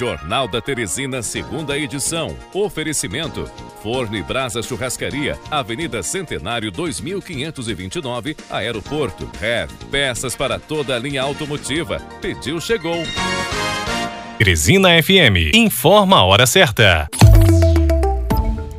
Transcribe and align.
Jornal 0.00 0.48
da 0.48 0.62
Teresina, 0.62 1.22
segunda 1.22 1.76
edição. 1.76 2.34
Oferecimento: 2.54 3.44
Forno 3.82 4.16
e 4.16 4.22
Brasa 4.22 4.62
Churrascaria, 4.62 5.38
Avenida 5.50 6.02
Centenário 6.02 6.70
2529, 6.70 8.34
Aeroporto. 8.48 9.30
Red, 9.38 9.68
peças 9.90 10.34
para 10.34 10.58
toda 10.58 10.96
a 10.96 10.98
linha 10.98 11.20
automotiva. 11.20 12.00
Pediu, 12.22 12.58
chegou. 12.62 12.96
Teresina 14.38 14.88
FM, 15.02 15.52
informa 15.52 16.20
a 16.20 16.24
hora 16.24 16.46
certa. 16.46 17.06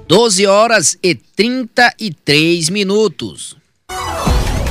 12 0.07 0.47
horas 0.47 0.97
e 1.03 1.13
33 1.13 2.67
minutos. 2.71 3.55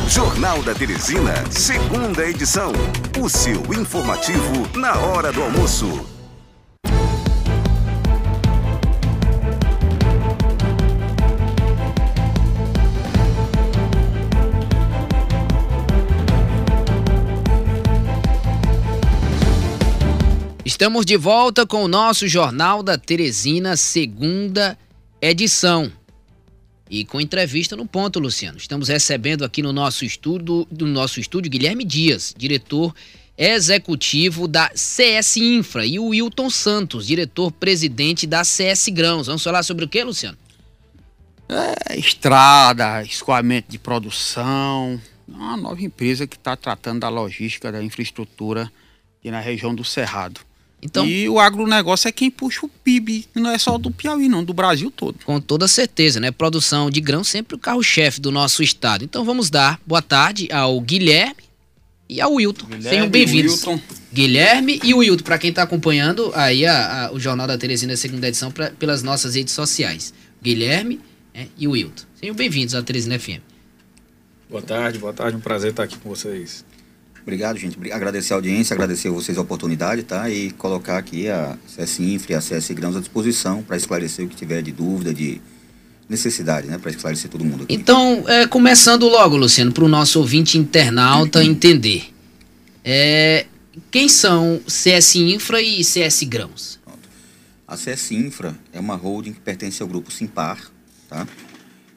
Jornal 0.09 0.61
da 0.65 0.75
Teresina, 0.75 1.49
segunda 1.49 2.29
edição. 2.29 2.73
O 3.21 3.29
seu 3.29 3.63
informativo 3.81 4.77
na 4.77 4.99
hora 4.99 5.31
do 5.33 5.45
almoço. 5.45 6.20
Estamos 20.81 21.05
de 21.05 21.19
volta 21.19 21.67
com 21.67 21.85
o 21.85 21.89
nosso 21.89 22.27
Jornal 22.27 22.83
da 22.83 22.97
Teresina, 22.97 23.77
segunda 23.77 24.79
edição. 25.21 25.93
E 26.89 27.05
com 27.05 27.21
entrevista 27.21 27.77
no 27.77 27.85
ponto, 27.85 28.19
Luciano. 28.19 28.57
Estamos 28.57 28.89
recebendo 28.89 29.45
aqui 29.45 29.61
no 29.61 29.75
nosso 29.75 30.07
estúdio, 30.07 30.67
no 30.71 30.87
nosso 30.87 31.21
estúdio 31.21 31.51
Guilherme 31.51 31.85
Dias, 31.85 32.35
diretor 32.35 32.95
executivo 33.37 34.49
da 34.49 34.71
CS 34.75 35.37
Infra, 35.37 35.85
e 35.85 35.99
o 35.99 36.07
Wilton 36.07 36.49
Santos, 36.49 37.07
diretor-presidente 37.07 38.27
da 38.27 38.43
CS 38.43 38.89
Grãos. 38.89 39.27
Vamos 39.27 39.45
falar 39.45 39.63
sobre 39.63 39.85
o 39.85 39.89
que, 39.89 40.03
Luciano? 40.03 40.39
É, 41.47 41.99
estrada, 41.99 43.03
escoamento 43.03 43.71
de 43.71 43.79
produção, 43.79 44.99
uma 45.29 45.59
nova 45.59 45.83
empresa 45.83 46.27
que 46.27 46.37
está 46.37 46.57
tratando 46.57 47.01
da 47.01 47.11
logística, 47.11 47.71
da 47.71 47.83
infraestrutura 47.83 48.73
aqui 49.19 49.31
na 49.31 49.41
região 49.41 49.75
do 49.75 49.85
Cerrado. 49.85 50.41
Então, 50.83 51.07
e 51.07 51.29
o 51.29 51.39
agronegócio 51.39 52.09
é 52.09 52.13
quem 52.13 52.31
puxa 52.31 52.65
o 52.65 52.69
PIB, 52.69 53.27
não 53.35 53.51
é 53.51 53.59
só 53.59 53.77
do 53.77 53.91
Piauí, 53.91 54.29
não, 54.29 54.43
do 54.43 54.55
Brasil 54.55 54.91
todo. 54.91 55.19
Com 55.25 55.41
toda 55.41 55.69
certeza, 55.69 56.19
né? 56.19 56.31
Produção 56.31 56.91
de 56.91 57.01
grão 57.01 57.23
sempre 57.23 57.55
o 57.55 57.59
carro-chefe 57.59 58.21
do 58.21 58.31
nosso 58.33 58.63
estado. 58.63 59.05
Então 59.05 59.25
vamos 59.25 59.51
dar 59.51 59.79
boa 59.87 60.01
tarde 60.01 60.49
ao 60.51 60.81
Guilherme 60.81 61.51
e 62.09 62.21
ao 62.21 62.33
Wilton. 62.33 62.67
Guilherme 62.67 62.89
Sejam 62.89 63.09
bem-vindos. 63.09 63.65
Guilherme 64.13 64.81
e 64.83 64.95
o 64.95 64.99
Wilton, 64.99 65.23
para 65.23 65.39
quem 65.39 65.51
está 65.51 65.63
acompanhando 65.63 66.33
aí 66.35 66.65
a, 66.65 67.07
a, 67.07 67.13
o 67.13 67.21
Jornal 67.21 67.47
da 67.47 67.59
Teresina, 67.59 67.95
segunda 67.97 68.27
edição, 68.27 68.51
pra, 68.51 68.71
pelas 68.71 69.03
nossas 69.03 69.35
redes 69.35 69.53
sociais. 69.53 70.15
Guilherme 70.43 70.99
né, 71.35 71.49
e 71.59 71.69
o 71.69 71.73
Wilton. 71.73 72.05
Sejam 72.19 72.35
bem-vindos 72.35 72.75
à 72.75 72.83
Teresina 72.83 73.19
FM. 73.19 73.41
Boa 74.49 74.63
tarde, 74.63 74.99
boa 74.99 75.13
tarde, 75.13 75.37
um 75.37 75.41
prazer 75.41 75.71
estar 75.71 75.85
aqui 75.85 75.97
com 75.99 76.09
vocês. 76.09 76.65
Obrigado, 77.23 77.59
gente. 77.59 77.79
Agradecer 77.93 78.33
a 78.33 78.37
audiência, 78.37 78.75
agradecer 78.75 79.09
a 79.09 79.11
vocês 79.11 79.37
a 79.37 79.41
oportunidade, 79.41 80.03
tá? 80.03 80.29
E 80.31 80.51
colocar 80.53 80.99
aqui 80.99 81.29
a 81.29 81.57
CS 81.67 82.01
Infra 82.01 82.33
e 82.33 82.35
a 82.35 82.41
CS 82.41 82.71
Grãos 82.71 82.97
à 82.97 83.01
disposição 83.01 83.63
para 83.63 83.77
esclarecer 83.77 84.25
o 84.25 84.29
que 84.29 84.37
tiver 84.37 84.63
de 84.63 84.73
dúvida, 84.73 85.13
de 85.13 85.41
necessidade, 86.09 86.67
né? 86.67 86.79
Para 86.79 86.91
esclarecer 86.91 87.31
todo 87.31 87.45
mundo 87.45 87.65
aqui. 87.65 87.75
Então, 87.75 88.25
é, 88.27 88.47
começando 88.47 89.07
logo, 89.07 89.37
Luciano, 89.37 89.73
para 89.73 89.85
o 89.85 89.89
nosso 89.89 90.19
ouvinte 90.19 90.59
internauta 90.59 91.43
entender. 91.45 92.13
É, 92.85 93.47
quem 93.91 94.09
são 94.09 94.61
CS 94.67 95.17
Infra 95.17 95.61
e 95.61 95.85
CS 95.85 96.23
Grãos? 96.25 96.81
A 97.69 97.77
CS 97.77 98.11
Infra 98.11 98.59
é 98.73 98.81
uma 98.81 98.97
holding 98.97 99.33
que 99.33 99.41
pertence 99.41 99.81
ao 99.81 99.89
grupo 99.89 100.11
Simpar, 100.11 100.59
tá? 101.09 101.27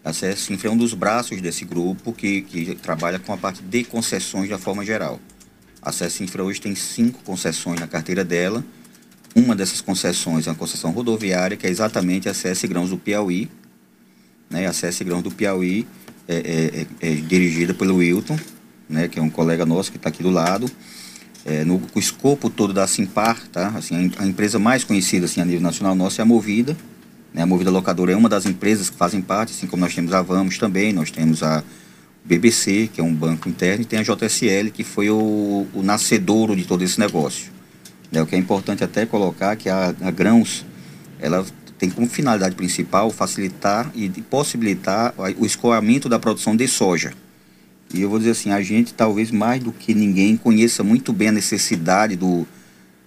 A 0.03 0.09
Infra 0.51 0.67
é 0.67 0.71
um 0.71 0.75
dos 0.75 0.93
braços 0.93 1.39
desse 1.39 1.63
grupo 1.63 2.11
que, 2.11 2.41
que 2.41 2.75
trabalha 2.75 3.19
com 3.19 3.31
a 3.31 3.37
parte 3.37 3.63
de 3.63 3.85
concessões 3.85 4.49
da 4.49 4.57
forma 4.57 4.83
geral. 4.83 5.17
A 5.81 5.91
Infra 6.21 6.43
hoje 6.43 6.59
tem 6.59 6.75
cinco 6.75 7.23
concessões 7.23 7.79
na 7.79 7.87
carteira 7.87 8.23
dela. 8.23 8.65
Uma 9.33 9.55
dessas 9.55 9.79
concessões 9.79 10.45
é 10.45 10.49
uma 10.49 10.57
concessão 10.57 10.91
rodoviária, 10.91 11.55
que 11.55 11.65
é 11.65 11.69
exatamente 11.69 12.27
a 12.27 12.33
CS 12.33 12.65
Grãos 12.65 12.89
do 12.89 12.97
Piauí. 12.97 13.49
Né? 14.49 14.67
A 14.67 14.73
CS 14.73 15.01
Grãos 15.03 15.23
do 15.23 15.31
Piauí 15.31 15.87
é, 16.27 16.35
é, 16.35 17.07
é, 17.07 17.13
é 17.13 17.15
dirigida 17.15 17.73
pelo 17.73 17.95
Wilton, 17.95 18.37
né? 18.89 19.07
que 19.07 19.17
é 19.17 19.21
um 19.21 19.29
colega 19.29 19.65
nosso 19.65 19.89
que 19.89 19.97
está 19.97 20.09
aqui 20.09 20.21
do 20.21 20.29
lado. 20.29 20.69
É, 21.45 21.63
no, 21.63 21.81
o 21.95 21.99
escopo 21.99 22.49
todo 22.49 22.73
da 22.73 22.87
Simpar, 22.87 23.47
tá? 23.47 23.69
assim, 23.69 24.11
a, 24.17 24.23
a, 24.23 24.27
empresa 24.27 24.59
mais 24.59 24.83
conhecida 24.83 25.25
assim, 25.25 25.39
a 25.39 25.45
nível 25.45 25.61
nacional 25.61 25.95
nossa 25.95 26.21
é 26.21 26.23
a 26.23 26.25
Movida, 26.25 26.75
né? 27.33 27.41
A 27.41 27.45
Movida 27.45 27.71
Locadora 27.71 28.11
é 28.11 28.15
uma 28.15 28.29
das 28.29 28.45
empresas 28.45 28.89
que 28.89 28.95
fazem 28.95 29.21
parte, 29.21 29.51
assim 29.51 29.65
como 29.65 29.81
nós 29.81 29.95
temos 29.95 30.13
a 30.13 30.21
Vamos 30.21 30.57
também, 30.57 30.93
nós 30.93 31.09
temos 31.09 31.41
a 31.41 31.63
BBC, 32.23 32.89
que 32.93 33.01
é 33.01 33.03
um 33.03 33.13
banco 33.13 33.49
interno, 33.49 33.81
e 33.81 33.85
tem 33.85 33.99
a 33.99 34.03
JSL, 34.03 34.71
que 34.71 34.83
foi 34.83 35.09
o, 35.09 35.67
o 35.73 35.81
nascedouro 35.81 36.55
de 36.55 36.65
todo 36.65 36.83
esse 36.83 36.99
negócio. 36.99 37.51
Né? 38.11 38.21
O 38.21 38.27
que 38.27 38.35
é 38.35 38.37
importante 38.37 38.83
até 38.83 39.05
colocar 39.05 39.55
que 39.55 39.67
a, 39.67 39.93
a 40.01 40.11
Grãos, 40.11 40.65
ela 41.19 41.45
tem 41.77 41.89
como 41.89 42.07
finalidade 42.07 42.55
principal 42.55 43.11
facilitar 43.11 43.91
e 43.93 44.09
possibilitar 44.09 45.13
o 45.37 45.45
escoamento 45.45 46.07
da 46.07 46.17
produção 46.17 46.55
de 46.55 46.67
soja. 46.67 47.13
E 47.93 48.01
eu 48.01 48.09
vou 48.09 48.19
dizer 48.19 48.31
assim, 48.31 48.51
a 48.51 48.61
gente 48.61 48.93
talvez 48.93 49.31
mais 49.31 49.61
do 49.61 49.71
que 49.71 49.93
ninguém 49.93 50.37
conheça 50.37 50.83
muito 50.83 51.11
bem 51.11 51.27
a 51.27 51.31
necessidade 51.31 52.15
do, 52.15 52.47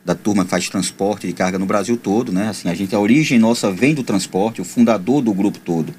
da 0.07 0.15
turma 0.15 0.45
que 0.45 0.51
faz 0.51 0.69
transporte 0.69 1.27
de 1.27 1.33
carga 1.33 1.59
no 1.59 1.67
Brasil 1.67 1.97
todo, 1.97 2.31
né? 2.31 2.49
Assim, 2.49 2.69
a 2.69 2.75
gente, 2.75 2.95
a 2.95 3.01
origem 3.01 3.41
nossa 3.41 3.73
vem 3.73 3.93
do 3.93 4.05
transporte, 4.05 4.61
o 4.61 4.65
fundador 4.65 5.21
do 5.21 5.35
grupo 5.35 5.59
todo, 5.59 5.93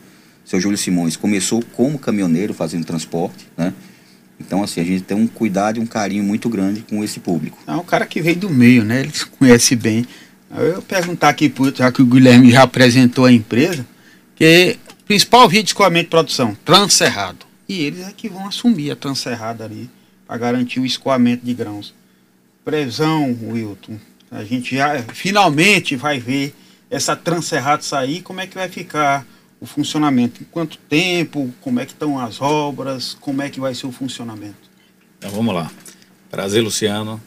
seu 0.46 0.62
Júlio 0.62 0.78
Simões, 0.78 1.18
começou 1.18 1.62
como 1.74 2.00
caminhoneiro 2.00 2.54
fazendo 2.54 2.86
transporte, 2.86 3.46
né? 3.58 3.74
Então, 4.40 4.64
assim, 4.64 4.80
a 4.80 4.84
gente 4.86 5.04
tem 5.04 5.18
um 5.18 5.28
cuidado 5.28 5.78
e 5.78 5.82
um 5.82 5.86
carinho 5.86 6.24
muito 6.24 6.48
grande 6.48 6.86
com 6.90 7.04
esse 7.04 7.20
público. 7.20 7.58
É 7.68 7.74
um 7.74 7.84
cara 7.84 8.06
que 8.06 8.22
veio 8.22 8.38
do 8.38 8.50
meio, 8.50 8.86
né? 8.86 9.02
Ele 9.02 9.12
conhece 9.38 9.76
bem. 9.76 10.06
Eu 10.56 10.82
perguntar 10.82 11.28
aqui, 11.28 11.54
já 11.76 11.92
que 11.92 12.02
o 12.02 12.06
Guilherme 12.06 12.50
já 12.50 12.64
apresentou 12.64 13.26
a 13.26 13.32
empresa, 13.32 13.86
que 14.36 14.46
é 14.46 14.78
o 14.90 15.04
principal 15.04 15.50
via 15.50 15.62
de 15.62 15.70
escoamento 15.70 16.06
de 16.06 16.12
produção, 16.12 16.56
Transerrado. 16.64 17.46
E 17.68 17.82
eles 17.82 18.08
é 18.08 18.14
que 18.16 18.30
vão 18.30 18.48
assumir 18.48 18.92
a 18.92 18.96
Transerrada 18.96 19.66
ali 19.66 19.90
para 20.26 20.38
garantir 20.38 20.80
o 20.80 20.86
escoamento 20.86 21.46
de 21.46 21.54
grãos 21.54 21.94
previsão, 22.68 23.34
Wilton? 23.44 23.98
A 24.30 24.44
gente 24.44 24.76
já 24.76 25.02
finalmente 25.14 25.96
vai 25.96 26.20
ver 26.20 26.54
essa 26.90 27.16
Transerrado 27.16 27.86
sair, 27.86 28.22
como 28.22 28.42
é 28.42 28.48
que 28.48 28.56
vai 28.56 28.68
ficar 28.68 29.26
o 29.58 29.66
funcionamento? 29.66 30.44
Em 30.44 30.46
quanto 30.52 30.78
tempo? 30.78 31.54
Como 31.62 31.80
é 31.80 31.86
que 31.86 31.94
estão 31.94 32.20
as 32.20 32.42
obras? 32.42 33.16
Como 33.22 33.42
é 33.42 33.50
que 33.50 33.58
vai 33.58 33.74
ser 33.74 33.88
o 33.88 33.92
funcionamento? 33.94 34.70
Então 35.18 35.32
vamos 35.32 35.56
lá. 35.56 35.72
Prazer, 36.30 36.62
Luciano. 36.62 37.24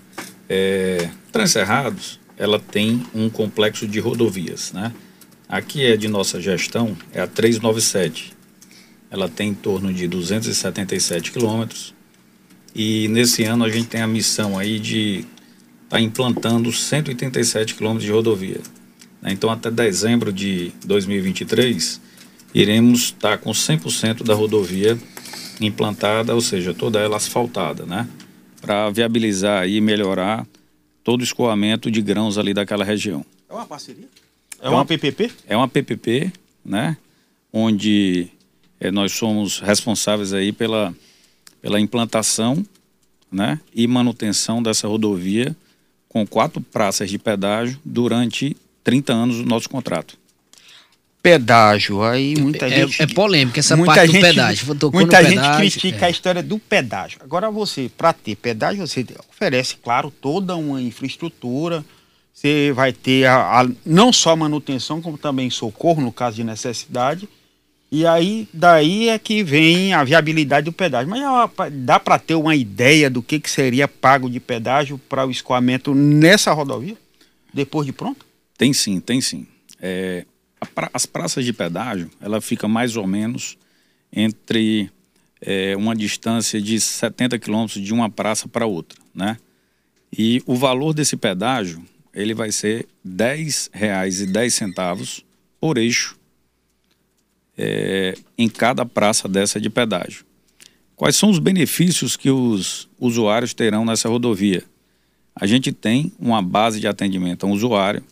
É, 0.46 1.08
Transerrados, 1.32 2.20
ela 2.36 2.60
tem 2.60 3.02
um 3.14 3.30
complexo 3.30 3.88
de 3.88 3.98
rodovias, 3.98 4.74
né? 4.74 4.92
Aqui 5.48 5.86
é 5.86 5.96
de 5.96 6.06
nossa 6.06 6.38
gestão, 6.38 6.94
é 7.14 7.20
a 7.22 7.26
397. 7.26 8.34
Ela 9.10 9.26
tem 9.26 9.48
em 9.48 9.54
torno 9.54 9.90
de 9.90 10.06
277 10.06 11.32
quilômetros 11.32 11.94
e 12.74 13.08
nesse 13.08 13.44
ano 13.44 13.64
a 13.64 13.70
gente 13.70 13.88
tem 13.88 14.00
a 14.00 14.06
missão 14.06 14.58
aí 14.58 14.78
de 14.78 15.18
estar 15.84 15.96
tá 15.96 16.00
implantando 16.00 16.72
187 16.72 17.74
quilômetros 17.74 18.04
de 18.04 18.12
rodovia. 18.12 18.60
Né? 19.20 19.32
Então 19.32 19.50
até 19.50 19.70
dezembro 19.70 20.32
de 20.32 20.72
2023 20.84 22.00
iremos 22.54 23.02
estar 23.02 23.36
tá 23.36 23.38
com 23.38 23.50
100% 23.50 24.22
da 24.22 24.34
rodovia 24.34 24.98
implantada, 25.60 26.34
ou 26.34 26.40
seja, 26.40 26.72
toda 26.72 26.98
ela 27.00 27.16
asfaltada, 27.16 27.84
né? 27.84 28.08
Para 28.60 28.90
viabilizar 28.90 29.68
e 29.68 29.80
melhorar 29.80 30.46
todo 31.04 31.20
o 31.20 31.24
escoamento 31.24 31.90
de 31.90 32.00
grãos 32.00 32.38
ali 32.38 32.54
daquela 32.54 32.84
região. 32.84 33.24
É 33.48 33.52
uma 33.52 33.66
parceria? 33.66 34.06
É, 34.60 34.66
é 34.66 34.68
uma, 34.68 34.78
uma 34.78 34.86
PPP? 34.86 35.30
É 35.46 35.56
uma 35.56 35.68
PPP, 35.68 36.32
né? 36.64 36.96
Onde 37.52 38.28
é, 38.78 38.90
nós 38.90 39.12
somos 39.12 39.60
responsáveis 39.60 40.32
aí 40.32 40.52
pela 40.52 40.94
pela 41.60 41.80
implantação 41.80 42.64
né, 43.30 43.60
e 43.74 43.86
manutenção 43.86 44.62
dessa 44.62 44.88
rodovia 44.88 45.54
com 46.08 46.26
quatro 46.26 46.60
praças 46.60 47.08
de 47.08 47.18
pedágio 47.18 47.78
durante 47.84 48.56
30 48.82 49.12
anos 49.12 49.36
do 49.36 49.44
nosso 49.44 49.68
contrato. 49.68 50.18
Pedágio, 51.22 52.02
aí 52.02 52.34
muita 52.36 52.66
é, 52.66 52.70
gente. 52.70 53.02
É 53.02 53.06
polêmica 53.06 53.60
essa 53.60 53.76
parte 53.76 54.06
gente, 54.06 54.16
do 54.16 54.26
pedágio. 54.26 54.76
muita 54.90 55.22
gente 55.22 55.34
pedágio, 55.34 55.56
critica 55.58 56.06
é. 56.06 56.08
a 56.08 56.10
história 56.10 56.42
do 56.42 56.58
pedágio. 56.58 57.20
Agora 57.22 57.50
você, 57.50 57.90
para 57.94 58.12
ter 58.12 58.36
pedágio, 58.36 58.86
você 58.86 59.06
oferece, 59.28 59.76
claro, 59.76 60.10
toda 60.10 60.56
uma 60.56 60.80
infraestrutura. 60.80 61.84
Você 62.32 62.72
vai 62.72 62.90
ter 62.90 63.26
a, 63.26 63.60
a, 63.60 63.68
não 63.84 64.10
só 64.14 64.34
manutenção, 64.34 65.02
como 65.02 65.18
também 65.18 65.50
socorro, 65.50 66.00
no 66.00 66.10
caso 66.10 66.36
de 66.36 66.44
necessidade 66.44 67.28
e 67.90 68.06
aí, 68.06 68.48
daí 68.52 69.08
é 69.08 69.18
que 69.18 69.42
vem 69.42 69.92
a 69.92 70.04
viabilidade 70.04 70.66
do 70.66 70.72
pedágio. 70.72 71.10
Mas 71.10 71.22
dá 71.72 71.98
para 71.98 72.18
ter 72.18 72.34
uma 72.34 72.54
ideia 72.54 73.10
do 73.10 73.22
que, 73.22 73.40
que 73.40 73.50
seria 73.50 73.88
pago 73.88 74.30
de 74.30 74.38
pedágio 74.38 74.98
para 75.08 75.26
o 75.26 75.30
escoamento 75.30 75.94
nessa 75.94 76.52
rodovia? 76.52 76.96
depois 77.52 77.86
de 77.86 77.92
pronto? 77.92 78.24
Tem 78.56 78.72
sim, 78.72 79.00
tem 79.00 79.20
sim. 79.20 79.46
É, 79.80 80.24
pra, 80.74 80.90
as 80.92 81.06
praças 81.06 81.44
de 81.44 81.52
pedágio, 81.52 82.10
ela 82.20 82.40
fica 82.40 82.66
mais 82.68 82.96
ou 82.96 83.06
menos 83.06 83.58
entre 84.12 84.90
é, 85.40 85.76
uma 85.76 85.94
distância 85.94 86.60
de 86.60 86.80
70 86.80 87.38
quilômetros 87.38 87.82
de 87.82 87.92
uma 87.92 88.10
praça 88.10 88.48
para 88.48 88.66
outra, 88.66 88.98
né? 89.14 89.36
E 90.16 90.42
o 90.44 90.56
valor 90.56 90.92
desse 90.92 91.16
pedágio, 91.16 91.84
ele 92.12 92.34
vai 92.34 92.50
ser 92.50 92.88
R$ 93.04 93.44
10,10 93.44 95.22
por 95.60 95.78
eixo 95.78 96.18
é, 97.62 98.14
em 98.38 98.48
cada 98.48 98.86
praça 98.86 99.28
dessa 99.28 99.60
de 99.60 99.68
pedágio. 99.68 100.24
Quais 100.96 101.14
são 101.14 101.28
os 101.28 101.38
benefícios 101.38 102.16
que 102.16 102.30
os 102.30 102.88
usuários 102.98 103.52
terão 103.52 103.84
nessa 103.84 104.08
rodovia? 104.08 104.64
A 105.34 105.46
gente 105.46 105.70
tem 105.70 106.10
uma 106.18 106.40
base 106.40 106.80
de 106.80 106.88
atendimento 106.88 107.44
ao 107.44 107.52
usuário 107.52 108.02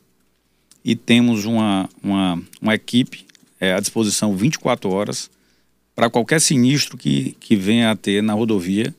e 0.85 0.95
temos 0.95 1.47
uma, 1.47 1.89
uma, 2.03 2.43
uma 2.61 2.75
equipe 2.75 3.25
é, 3.59 3.73
à 3.73 3.81
disposição 3.81 4.37
24 4.37 4.91
horas 4.91 5.31
para 5.95 6.11
qualquer 6.11 6.41
sinistro 6.41 6.97
que, 6.97 7.35
que 7.41 7.57
venha 7.57 7.91
a 7.91 7.97
ter 7.97 8.23
na 8.23 8.35
rodovia. 8.35 8.95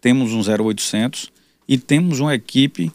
Temos 0.00 0.32
um 0.32 0.40
0800 0.40 1.32
e 1.68 1.78
temos 1.78 2.18
uma 2.18 2.34
equipe, 2.34 2.92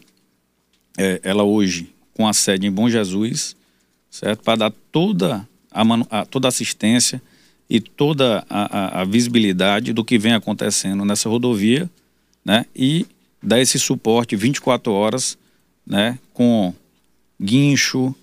é, 0.98 1.18
ela 1.22 1.44
hoje 1.44 1.92
com 2.12 2.28
a 2.28 2.32
sede 2.32 2.66
em 2.66 2.70
Bom 2.70 2.88
Jesus, 2.88 3.56
certo? 4.10 4.42
Para 4.42 4.56
dar 4.56 4.72
toda 4.92 5.48
a, 5.70 5.82
a, 6.10 6.26
toda 6.26 6.48
a 6.48 6.50
assistência 6.50 7.22
e 7.68 7.80
toda 7.80 8.44
a, 8.50 9.00
a, 9.00 9.04
visibilidade 9.04 9.92
do 9.92 10.04
que 10.04 10.18
vem 10.18 10.32
acontecendo 10.32 11.04
nessa 11.04 11.28
rodovia, 11.28 11.88
né? 12.44 12.66
E 12.74 13.06
dar 13.42 13.60
esse 13.60 13.78
suporte 13.78 14.34
24 14.34 14.92
horas, 14.92 15.38
né? 15.86 16.18
Com 16.34 16.74
guincho, 17.40 18.14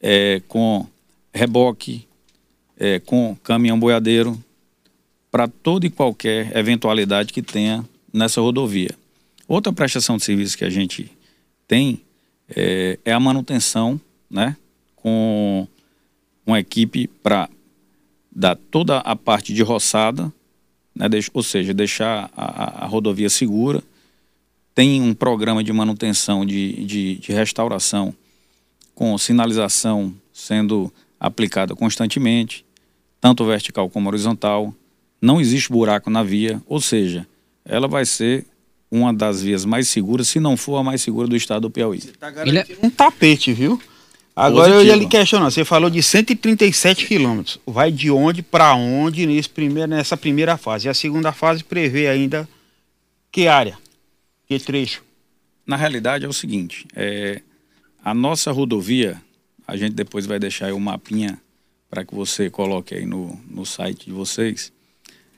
é, 0.00 0.42
com 0.46 0.86
reboque, 1.32 2.06
é, 2.78 3.00
com 3.00 3.36
caminhão 3.42 3.80
boiadeiro, 3.80 4.38
para 5.30 5.48
toda 5.48 5.86
e 5.86 5.90
qualquer 5.90 6.54
eventualidade 6.54 7.32
que 7.32 7.40
tenha 7.40 7.82
nessa 8.12 8.40
rodovia. 8.40 8.90
Outra 9.48 9.72
prestação 9.72 10.18
de 10.18 10.24
serviço 10.24 10.58
que 10.58 10.64
a 10.64 10.70
gente 10.70 11.10
tem 11.66 12.02
é, 12.54 12.98
é 13.04 13.12
a 13.12 13.20
manutenção, 13.20 13.98
né? 14.30 14.56
Com 14.96 15.66
uma 16.46 16.60
equipe 16.60 17.06
para 17.22 17.48
dar 18.34 18.56
toda 18.56 18.98
a 18.98 19.14
parte 19.14 19.52
de 19.52 19.62
roçada, 19.62 20.32
né, 20.94 21.06
ou 21.32 21.42
seja, 21.42 21.72
deixar 21.72 22.30
a, 22.36 22.84
a, 22.84 22.86
rodovia 22.86 23.30
segura. 23.30 23.82
Tem 24.74 25.02
um 25.02 25.14
programa 25.14 25.62
de 25.62 25.72
manutenção, 25.72 26.44
de, 26.44 26.84
de, 26.84 27.16
de 27.16 27.32
restauração, 27.32 28.14
com 28.94 29.16
sinalização 29.18 30.14
sendo 30.32 30.92
aplicada 31.20 31.74
constantemente, 31.74 32.64
tanto 33.20 33.44
vertical 33.44 33.88
como 33.88 34.08
horizontal. 34.08 34.74
Não 35.20 35.40
existe 35.40 35.70
buraco 35.70 36.10
na 36.10 36.22
via, 36.22 36.60
ou 36.66 36.80
seja, 36.80 37.26
ela 37.64 37.86
vai 37.86 38.04
ser 38.04 38.46
uma 38.90 39.12
das 39.12 39.40
vias 39.40 39.64
mais 39.64 39.88
seguras, 39.88 40.28
se 40.28 40.40
não 40.40 40.56
for 40.56 40.76
a 40.76 40.82
mais 40.82 41.00
segura 41.00 41.26
do 41.26 41.36
estado 41.36 41.62
do 41.62 41.70
Piauí. 41.70 42.00
Você 42.00 42.10
está 42.10 42.30
garantindo 42.30 42.78
é... 42.82 42.86
um 42.86 42.90
tapete, 42.90 43.52
viu? 43.52 43.80
Agora 44.34 44.72
Positivo. 44.72 44.80
eu 44.80 44.86
ia 44.86 44.96
lhe 44.96 45.06
questionar, 45.06 45.50
você 45.50 45.64
falou 45.64 45.90
de 45.90 46.02
137 46.02 47.06
quilômetros. 47.06 47.58
Vai 47.66 47.92
de 47.92 48.10
onde 48.10 48.42
para 48.42 48.74
onde 48.74 49.26
nesse 49.26 49.48
primeiro, 49.48 49.90
nessa 49.90 50.16
primeira 50.16 50.56
fase? 50.56 50.86
E 50.86 50.90
a 50.90 50.94
segunda 50.94 51.32
fase 51.32 51.62
prevê 51.62 52.08
ainda 52.08 52.48
que 53.30 53.46
área, 53.46 53.78
que 54.46 54.58
trecho? 54.58 55.02
Na 55.66 55.76
realidade 55.76 56.24
é 56.24 56.28
o 56.28 56.32
seguinte, 56.32 56.86
é, 56.96 57.42
a 58.04 58.12
nossa 58.14 58.50
rodovia, 58.50 59.20
a 59.66 59.76
gente 59.76 59.92
depois 59.92 60.26
vai 60.26 60.38
deixar 60.38 60.66
aí 60.66 60.72
o 60.72 60.76
um 60.76 60.80
mapinha 60.80 61.38
para 61.88 62.04
que 62.04 62.14
você 62.14 62.48
coloque 62.48 62.94
aí 62.94 63.04
no, 63.04 63.38
no 63.48 63.66
site 63.66 64.06
de 64.06 64.12
vocês. 64.12 64.72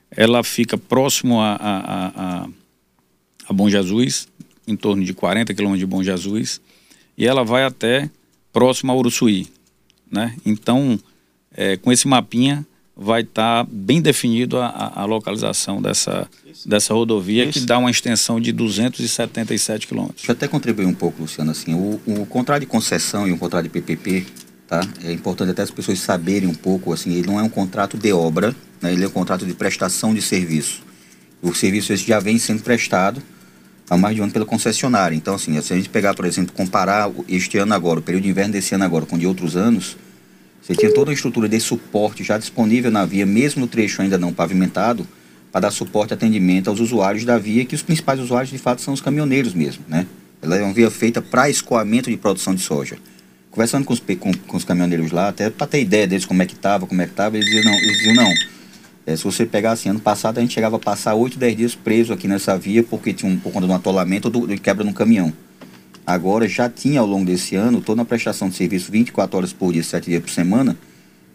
Ela 0.09 0.41
fica 0.41 0.77
próximo 0.77 1.41
a, 1.41 1.55
a, 1.55 2.43
a, 2.43 2.49
a 3.49 3.53
Bom 3.53 3.69
Jesus, 3.69 4.29
em 4.65 4.75
torno 4.75 5.03
de 5.03 5.13
40 5.13 5.53
quilômetros 5.53 5.79
de 5.79 5.85
Bom 5.85 6.01
Jesus, 6.01 6.61
e 7.17 7.27
ela 7.27 7.43
vai 7.43 7.65
até 7.65 8.09
próximo 8.55 8.89
a 8.93 8.95
Uruçuí. 8.95 9.49
Né? 10.09 10.33
Então, 10.45 10.97
é, 11.53 11.75
com 11.75 11.91
esse 11.91 12.07
mapinha, 12.07 12.65
vai 12.95 13.19
estar 13.19 13.65
tá 13.65 13.69
bem 13.69 14.01
definido 14.01 14.57
a, 14.57 14.93
a, 14.95 15.03
localização 15.03 15.81
dessa, 15.81 16.29
dessa 16.65 16.93
rodovia, 16.93 17.47
que 17.47 17.59
dá 17.59 17.77
uma 17.77 17.91
extensão 17.91 18.39
de 18.39 18.53
277 18.53 19.85
quilômetros. 19.85 20.21
Deixa 20.21 20.31
eu 20.31 20.35
até 20.35 20.47
contribuir 20.47 20.85
um 20.85 20.93
pouco, 20.93 21.23
Luciano. 21.23 21.51
Assim, 21.51 21.73
o, 21.73 21.99
o 22.05 22.25
contrato 22.25 22.61
de 22.61 22.65
concessão 22.65 23.27
e 23.27 23.33
o 23.33 23.37
contrato 23.37 23.63
de 23.63 23.69
PPP, 23.69 24.25
tá? 24.65 24.79
é 25.03 25.11
importante 25.11 25.51
até 25.51 25.61
as 25.61 25.71
pessoas 25.71 25.99
saberem 25.99 26.47
um 26.47 26.55
pouco, 26.55 26.93
assim, 26.93 27.13
ele 27.13 27.27
não 27.27 27.37
é 27.37 27.43
um 27.43 27.49
contrato 27.49 27.97
de 27.97 28.13
obra, 28.13 28.55
né? 28.81 28.93
ele 28.93 29.03
é 29.03 29.07
um 29.07 29.11
contrato 29.11 29.45
de 29.45 29.53
prestação 29.53 30.13
de 30.13 30.21
serviço. 30.21 30.81
O 31.41 31.53
serviço 31.53 31.91
esse 31.91 32.07
já 32.07 32.21
vem 32.21 32.39
sendo 32.39 32.63
prestado 32.63 33.21
há 33.89 33.97
mais 33.97 34.15
de 34.15 34.21
um 34.21 34.23
ano 34.25 34.33
pela 34.33 34.45
concessionária. 34.45 35.15
Então, 35.15 35.35
assim, 35.35 35.59
se 35.61 35.73
a 35.73 35.75
gente 35.75 35.89
pegar, 35.89 36.13
por 36.13 36.25
exemplo, 36.25 36.53
comparar 36.53 37.11
este 37.27 37.57
ano 37.57 37.73
agora, 37.73 37.99
o 37.99 38.03
período 38.03 38.23
de 38.23 38.29
inverno 38.29 38.53
desse 38.53 38.73
ano 38.75 38.83
agora 38.83 39.05
com 39.05 39.17
de 39.17 39.27
outros 39.27 39.55
anos, 39.55 39.97
você 40.61 40.73
tinha 40.75 40.91
toda 40.93 41.11
a 41.11 41.13
estrutura 41.13 41.47
de 41.47 41.59
suporte 41.59 42.23
já 42.23 42.37
disponível 42.37 42.89
na 42.89 43.05
via, 43.05 43.25
mesmo 43.25 43.61
no 43.61 43.67
trecho 43.67 44.01
ainda 44.01 44.17
não 44.17 44.33
pavimentado, 44.33 45.07
para 45.51 45.61
dar 45.61 45.71
suporte 45.71 46.11
e 46.11 46.15
atendimento 46.15 46.69
aos 46.69 46.79
usuários 46.79 47.23
da 47.23 47.37
via, 47.37 47.63
que 47.65 47.75
os 47.75 47.83
principais 47.83 48.19
usuários 48.19 48.49
de 48.49 48.57
fato 48.57 48.81
são 48.81 48.93
os 48.93 48.99
caminhoneiros 48.99 49.53
mesmo, 49.53 49.85
né? 49.87 50.05
Ela 50.41 50.57
é 50.57 50.63
uma 50.63 50.73
via 50.73 50.91
feita 50.91 51.21
para 51.21 51.49
escoamento 51.49 52.09
de 52.09 52.17
produção 52.17 52.53
de 52.53 52.61
soja. 52.61 52.97
Conversando 53.51 53.85
com 53.85 53.93
os, 53.93 53.99
com, 53.99 54.33
com 54.33 54.57
os 54.57 54.65
caminhoneiros 54.65 55.11
lá, 55.11 55.29
até 55.29 55.49
para 55.49 55.65
ter 55.65 55.81
ideia 55.81 56.05
deles 56.05 56.25
como 56.25 56.41
é 56.43 56.45
que 56.45 56.53
estava, 56.53 56.85
como 56.85 57.01
é 57.01 57.05
que 57.05 57.11
estava, 57.11 57.37
eles 57.37 57.45
diziam 57.45 57.63
não, 57.63 57.79
eles 57.79 57.97
diziam 57.97 58.15
não 58.15 58.54
é, 59.05 59.15
se 59.15 59.23
você 59.23 59.45
pegar 59.45 59.71
assim, 59.71 59.89
ano 59.89 59.99
passado 59.99 60.39
a 60.39 60.41
gente 60.41 60.53
chegava 60.53 60.77
a 60.77 60.79
passar 60.79 61.13
8, 61.13 61.37
10 61.37 61.57
dias 61.57 61.75
preso 61.75 62.11
aqui 62.11 62.27
nessa 62.27 62.57
via 62.57 62.81
porque 62.81 63.13
tinha 63.13 63.31
um, 63.31 63.37
por 63.37 63.51
conta 63.51 63.67
de 63.67 63.71
um 63.71 63.75
atolamento 63.75 64.31
ou 64.33 64.47
de 64.47 64.57
quebra 64.57 64.83
no 64.83 64.93
caminhão. 64.93 65.31
Agora 66.07 66.47
já 66.47 66.69
tinha 66.69 66.99
ao 66.99 67.05
longo 67.05 67.25
desse 67.25 67.55
ano 67.55 67.81
toda 67.81 68.01
a 68.01 68.05
prestação 68.05 68.49
de 68.49 68.55
serviço 68.55 68.91
24 68.91 69.37
horas 69.37 69.53
por 69.53 69.71
dia, 69.73 69.83
7 69.83 70.05
dias 70.09 70.21
por 70.21 70.29
semana, 70.29 70.75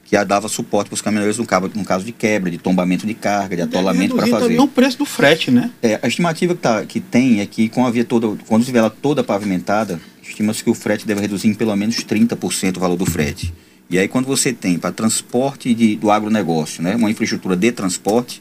que 0.04 0.24
dava 0.24 0.48
suporte 0.48 0.88
para 0.88 0.94
os 0.94 1.00
caminhoneiros 1.00 1.38
no, 1.38 1.46
cabo, 1.46 1.70
no 1.72 1.84
caso 1.84 2.04
de 2.04 2.10
quebra, 2.10 2.50
de 2.50 2.58
tombamento 2.58 3.06
de 3.06 3.14
carga, 3.14 3.54
de 3.54 3.62
atolamento 3.62 4.16
para 4.16 4.26
fazer. 4.26 4.58
o 4.58 4.66
preço 4.66 4.98
do 4.98 5.04
frete, 5.04 5.52
né? 5.52 5.70
É, 5.80 6.00
a 6.02 6.08
estimativa 6.08 6.54
que, 6.54 6.60
tá, 6.60 6.84
que 6.84 6.98
tem 6.98 7.40
é 7.40 7.46
que 7.46 7.68
com 7.68 7.86
a 7.86 7.90
via 7.90 8.04
toda, 8.04 8.36
quando 8.48 8.64
tiver 8.64 8.80
ela 8.80 8.90
toda 8.90 9.22
pavimentada, 9.22 10.00
estima-se 10.20 10.64
que 10.64 10.70
o 10.70 10.74
frete 10.74 11.06
deve 11.06 11.20
reduzir 11.20 11.46
em 11.46 11.54
pelo 11.54 11.74
menos 11.76 11.96
30% 11.96 12.76
o 12.76 12.80
valor 12.80 12.96
do 12.96 13.06
frete. 13.06 13.54
E 13.90 13.98
aí, 13.98 14.06
quando 14.06 14.26
você 14.26 14.52
tem 14.52 14.78
para 14.78 14.92
transporte 14.92 15.74
de, 15.74 15.96
do 15.96 16.12
agronegócio, 16.12 16.80
né, 16.80 16.94
uma 16.94 17.10
infraestrutura 17.10 17.56
de 17.56 17.72
transporte, 17.72 18.40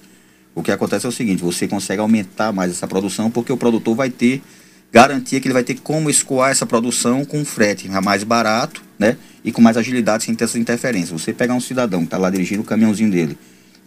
o 0.54 0.62
que 0.62 0.72
acontece 0.72 1.08
é 1.08 1.10
o 1.10 1.12
seguinte: 1.12 1.42
você 1.42 1.68
consegue 1.68 2.00
aumentar 2.00 2.54
mais 2.54 2.72
essa 2.72 2.88
produção, 2.88 3.32
porque 3.32 3.52
o 3.52 3.58
produtor 3.58 3.96
vai 3.96 4.12
ter 4.12 4.44
garantia 4.92 5.40
que 5.40 5.48
ele 5.48 5.54
vai 5.54 5.64
ter 5.64 5.80
como 5.80 6.10
escoar 6.10 6.52
essa 6.52 6.66
produção 6.66 7.26
com 7.26 7.44
frete 7.44 7.90
mais 7.90 8.24
barato, 8.24 8.84
né, 8.98 9.18
e 9.44 9.52
com 9.52 9.60
mais 9.60 9.76
agilidade 9.76 10.24
sem 10.24 10.36
ter 10.36 10.44
essas 10.44 10.56
interferências. 10.56 11.20
Você 11.20 11.34
pegar 11.34 11.56
um 11.56 11.60
cidadão 11.60 12.02
que 12.02 12.08
está 12.08 12.18
lá 12.18 12.30
dirigindo 12.30 12.62
o 12.62 12.66
caminhãozinho 12.66 13.10
dele 13.10 13.36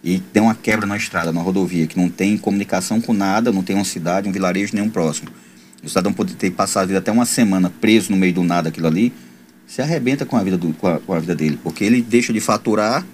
e 0.03 0.19
tem 0.19 0.43
uma 0.43 0.55
quebra 0.55 0.85
na 0.85 0.97
estrada, 0.97 1.31
na 1.31 1.41
rodovia, 1.41 1.87
que 1.87 1.97
não 1.97 2.09
tem 2.09 2.37
comunicação 2.37 2.99
com 2.99 3.13
nada, 3.13 3.53
não 3.53 3.63
tem 3.63 3.73
uma 3.73 3.85
cidade, 3.85 4.27
um 4.27 4.33
vilarejo 4.33 4.75
nenhum 4.75 4.89
próximo. 4.89 5.29
O 5.81 5.87
cidadão 5.87 6.11
pode 6.11 6.33
ter 6.35 6.51
passado 6.51 6.95
até 6.95 7.09
uma 7.09 7.25
semana 7.25 7.69
preso 7.69 8.11
no 8.11 8.17
meio 8.17 8.33
do 8.33 8.43
nada 8.43 8.67
aquilo 8.67 8.87
ali, 8.87 9.13
se 9.67 9.81
arrebenta 9.81 10.25
com 10.25 10.37
a 10.37 10.43
vida, 10.43 10.57
do, 10.57 10.73
com, 10.73 10.87
a, 10.87 10.99
com 10.99 11.13
a 11.13 11.19
vida 11.19 11.35
dele, 11.35 11.59
porque 11.63 11.83
ele 11.83 12.01
deixa 12.01 12.31
de 12.31 12.39
faturar 12.39 13.05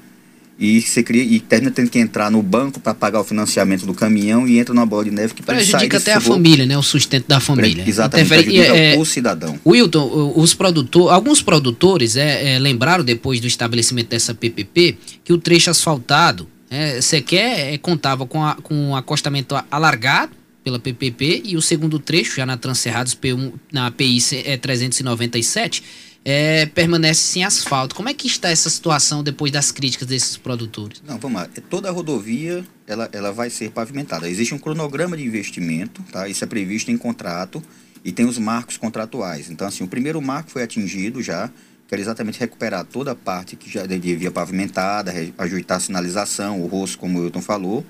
e 0.59 0.81
você 0.81 1.01
cria 1.01 1.23
e 1.23 1.39
termina 1.39 1.71
tendo 1.71 1.89
que 1.89 1.97
entrar 1.97 2.29
no 2.29 2.43
banco 2.43 2.81
para 2.81 2.93
pagar 2.93 3.21
o 3.21 3.23
financiamento 3.23 3.85
do 3.85 3.93
caminhão 3.93 4.45
e 4.45 4.59
entra 4.59 4.73
numa 4.73 4.85
bola 4.85 5.05
de 5.05 5.11
neve 5.11 5.33
que 5.33 5.41
prejudica 5.41 5.97
até 5.97 6.13
a 6.13 6.19
família, 6.19 6.65
né? 6.65 6.77
O 6.77 6.83
sustento 6.83 7.27
da 7.29 7.39
família. 7.39 7.85
Exatamente. 7.87 8.27
Interfere, 8.27 8.59
é, 8.59 8.97
o 8.97 9.05
cidadão. 9.05 9.57
Wilton, 9.65 10.33
os 10.35 10.53
produtor, 10.53 11.13
alguns 11.13 11.41
produtores 11.41 12.17
é, 12.17 12.55
é, 12.55 12.59
lembraram 12.59 13.05
depois 13.05 13.39
do 13.39 13.47
estabelecimento 13.47 14.09
dessa 14.09 14.33
PPP 14.33 14.97
que 15.23 15.31
o 15.31 15.37
trecho 15.37 15.69
asfaltado 15.69 16.45
é, 16.69 16.99
sequer 16.99 17.73
é, 17.73 17.77
contava 17.77 18.25
com, 18.25 18.43
a, 18.43 18.55
com 18.55 18.75
um 18.75 18.95
acostamento 18.97 19.55
alargado 19.71 20.33
pela 20.61 20.77
PPP 20.77 21.43
e 21.45 21.55
o 21.55 21.61
segundo 21.61 21.99
trecho 21.99 22.35
já 22.35 22.45
na 22.45 22.57
Transcerrados 22.57 23.15
P1, 23.15 23.53
na 23.71 23.89
PI 23.91 24.19
é 24.43 24.57
397 24.57 26.08
é, 26.23 26.65
permanece 26.67 27.21
sem 27.21 27.43
asfalto. 27.43 27.95
Como 27.95 28.09
é 28.09 28.13
que 28.13 28.27
está 28.27 28.49
essa 28.49 28.69
situação 28.69 29.23
depois 29.23 29.51
das 29.51 29.71
críticas 29.71 30.07
desses 30.07 30.37
produtores? 30.37 31.01
Não, 31.05 31.17
vamos 31.17 31.41
lá. 31.41 31.49
É, 31.55 31.61
toda 31.61 31.89
a 31.89 31.91
rodovia 31.91 32.65
ela, 32.85 33.09
ela 33.11 33.31
vai 33.31 33.49
ser 33.49 33.71
pavimentada. 33.71 34.29
Existe 34.29 34.53
um 34.53 34.59
cronograma 34.59 35.15
de 35.15 35.23
investimento, 35.23 36.03
tá? 36.11 36.27
Isso 36.27 36.43
é 36.43 36.47
previsto 36.47 36.91
em 36.91 36.97
contrato 36.97 37.63
e 38.03 38.11
tem 38.11 38.25
os 38.25 38.37
marcos 38.37 38.77
contratuais. 38.77 39.49
Então, 39.49 39.67
assim, 39.67 39.83
o 39.83 39.87
primeiro 39.87 40.21
marco 40.21 40.51
foi 40.51 40.63
atingido 40.63 41.21
já, 41.21 41.49
que 41.87 41.95
era 41.95 42.01
exatamente 42.01 42.39
recuperar 42.39 42.85
toda 42.85 43.11
a 43.11 43.15
parte 43.15 43.55
que 43.55 43.69
já 43.69 43.85
devia 43.85 44.31
pavimentada, 44.31 45.11
ajeitar 45.37 45.77
a 45.77 45.79
sinalização, 45.79 46.61
o 46.61 46.67
rosto, 46.67 46.97
como 46.97 47.19
o 47.19 47.23
Wilton 47.23 47.41
falou, 47.41 47.85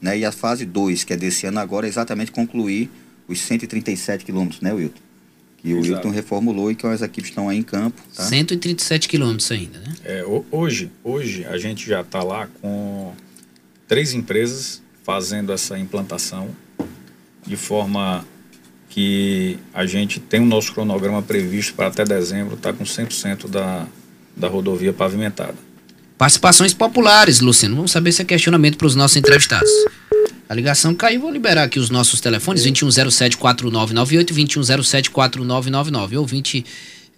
né? 0.00 0.18
E 0.18 0.24
a 0.24 0.32
fase 0.32 0.64
2, 0.64 1.04
que 1.04 1.12
é 1.12 1.16
desse 1.16 1.46
ano 1.46 1.58
agora, 1.58 1.86
é 1.86 1.88
exatamente 1.88 2.30
concluir 2.30 2.90
os 3.26 3.40
137 3.40 4.24
quilômetros, 4.24 4.60
né, 4.60 4.72
Wilton? 4.72 5.07
Que 5.58 5.74
o 5.74 5.78
Exato. 5.78 5.94
Wilton 5.96 6.10
reformulou 6.10 6.70
e 6.70 6.74
que 6.74 6.86
as 6.86 7.02
equipes 7.02 7.30
estão 7.30 7.48
aí 7.48 7.58
em 7.58 7.62
campo. 7.62 8.00
Tá? 8.14 8.22
137 8.24 9.08
quilômetros 9.08 9.50
ainda, 9.50 9.78
né? 9.80 9.94
É, 10.04 10.24
ho- 10.24 10.44
hoje, 10.50 10.90
hoje 11.04 11.44
a 11.44 11.58
gente 11.58 11.86
já 11.88 12.00
está 12.00 12.22
lá 12.22 12.48
com 12.62 13.12
três 13.86 14.14
empresas 14.14 14.80
fazendo 15.04 15.52
essa 15.52 15.78
implantação 15.78 16.48
de 17.46 17.56
forma 17.56 18.24
que 18.90 19.58
a 19.74 19.84
gente 19.86 20.18
tem 20.20 20.40
o 20.40 20.46
nosso 20.46 20.72
cronograma 20.72 21.22
previsto 21.22 21.74
para 21.74 21.88
até 21.88 22.04
dezembro 22.04 22.54
estar 22.54 22.72
com 22.72 22.84
100% 22.84 23.48
da, 23.48 23.86
da 24.36 24.48
rodovia 24.48 24.92
pavimentada. 24.92 25.54
Participações 26.16 26.74
populares, 26.74 27.40
Luciano. 27.40 27.76
Vamos 27.76 27.90
saber 27.92 28.12
se 28.12 28.22
é 28.22 28.24
questionamento 28.24 28.76
para 28.76 28.86
os 28.86 28.94
nossos 28.96 29.16
entrevistados. 29.16 29.70
A 30.48 30.54
ligação 30.54 30.94
caiu, 30.94 31.20
vou 31.20 31.30
liberar 31.30 31.64
aqui 31.64 31.78
os 31.78 31.90
nossos 31.90 32.20
telefones, 32.20 32.64
2107-4998 32.66 34.32
2107-4999. 34.32 36.16
Ouvinte 36.18 36.64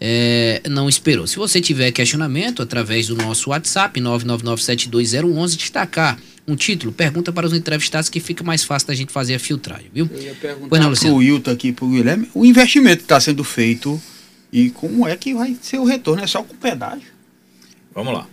é, 0.01 0.61
não 0.69 0.89
esperou. 0.89 1.27
Se 1.27 1.37
você 1.37 1.61
tiver 1.61 1.93
questionamento, 1.93 2.61
através 2.63 3.07
do 3.07 3.15
nosso 3.17 3.51
WhatsApp, 3.51 4.01
999720111, 4.01 5.57
destacar 5.57 6.19
um 6.49 6.57
título, 6.57 6.91
pergunta 6.91 7.31
para 7.33 7.47
os 7.47 7.53
entrevistados 7.53 8.09
que 8.09 8.19
fica 8.19 8.43
mais 8.43 8.65
fácil 8.65 8.89
da 8.89 8.95
gente 8.95 9.13
fazer 9.13 9.37
a 9.37 9.39
filtragem, 9.39 9.87
viu? 9.95 10.09
Eu 10.13 10.21
ia 10.23 10.35
perguntar 10.35 10.69
pro 10.81 10.89
Luciano. 10.89 11.17
Wilton 11.17 11.51
aqui, 11.53 11.71
pro 11.73 11.87
Guilherme, 11.89 12.29
o 12.35 12.45
investimento 12.45 12.97
que 12.99 13.03
está 13.05 13.21
sendo 13.21 13.45
feito 13.45 14.01
e 14.53 14.71
como 14.71 15.07
é 15.07 15.17
que 15.17 15.33
vai 15.35 15.57
ser 15.63 15.79
o 15.79 15.85
retorno? 15.85 16.25
É 16.25 16.27
só 16.27 16.43
com 16.43 16.57
pedágio? 16.57 17.07
Vamos 17.95 18.13
lá. 18.13 18.27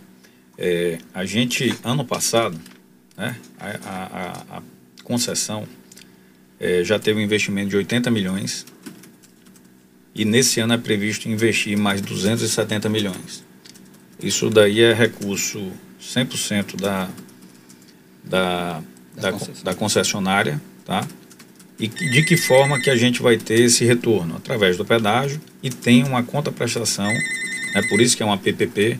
É, 0.56 0.98
a 1.14 1.24
gente, 1.24 1.72
ano 1.84 2.04
passado, 2.04 2.58
né, 3.16 3.36
a- 3.60 3.78
a- 3.86 4.56
a 4.56 4.62
concessão 5.18 5.66
é, 6.60 6.84
já 6.84 6.98
teve 6.98 7.18
um 7.18 7.22
investimento 7.22 7.70
de 7.70 7.76
80 7.76 8.10
milhões 8.10 8.66
e 10.14 10.24
nesse 10.24 10.60
ano 10.60 10.74
é 10.74 10.78
previsto 10.78 11.28
investir 11.28 11.76
mais 11.78 12.00
270 12.02 12.88
milhões. 12.88 13.42
Isso 14.22 14.50
daí 14.50 14.80
é 14.82 14.92
recurso 14.92 15.72
100% 16.00 16.76
da, 16.76 17.08
da, 18.24 18.82
da, 19.16 19.30
da 19.64 19.74
concessionária, 19.74 20.60
tá? 20.84 21.06
E 21.78 21.86
de 21.86 22.24
que 22.24 22.36
forma 22.36 22.80
que 22.80 22.90
a 22.90 22.96
gente 22.96 23.22
vai 23.22 23.36
ter 23.36 23.60
esse 23.60 23.84
retorno? 23.84 24.36
Através 24.36 24.76
do 24.76 24.84
pedágio 24.84 25.40
e 25.62 25.70
tem 25.70 26.02
uma 26.02 26.24
contraprestação, 26.24 27.08
é 27.74 27.82
por 27.88 28.00
isso 28.00 28.16
que 28.16 28.22
é 28.22 28.26
uma 28.26 28.36
PPP, 28.36 28.98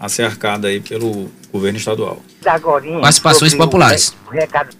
a 0.00 0.08
ser 0.08 0.22
arcada 0.22 0.68
aí 0.68 0.80
pelo 0.80 1.30
governo 1.52 1.78
estadual. 1.78 2.22
Dagorinha, 2.40 3.00
Participações 3.00 3.52
o 3.52 3.58
populares. 3.58 4.14
re- 4.30 4.40
recado 4.40 4.74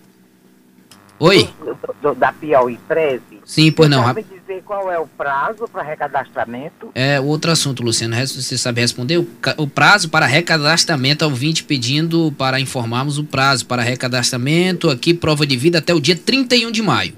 Oi? 1.20 1.48
do- 1.60 1.78
do- 2.00 2.14
da 2.14 2.32
Piauí 2.32 2.78
13. 2.86 3.22
Sim, 3.44 3.72
pois 3.72 3.90
não. 3.90 4.04
Sabe 4.04 4.22
dizer 4.24 4.62
qual 4.64 4.90
é 4.92 4.98
o 4.98 5.06
prazo 5.06 5.66
para 5.66 5.82
recadastramento? 5.82 6.90
É 6.94 7.18
outro 7.20 7.50
assunto, 7.50 7.82
Luciano. 7.82 8.14
Você 8.14 8.56
sabe 8.56 8.80
responder? 8.80 9.18
O, 9.18 9.26
o 9.56 9.66
prazo 9.66 10.08
para 10.08 10.26
recadastramento, 10.26 11.24
ao 11.24 11.30
ouvinte 11.30 11.64
pedindo 11.64 12.32
para 12.38 12.60
informarmos 12.60 13.18
o 13.18 13.24
prazo 13.24 13.66
para 13.66 13.82
recadastramento, 13.82 14.90
aqui, 14.90 15.12
prova 15.14 15.46
de 15.46 15.56
vida, 15.56 15.78
até 15.78 15.92
o 15.94 16.00
dia 16.00 16.14
31 16.16 16.70
de 16.70 16.82
maio. 16.82 17.14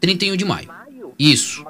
31 0.00 0.36
de 0.36 0.44
maio. 0.44 0.68
Maio? 0.68 1.12
Isso. 1.18 1.64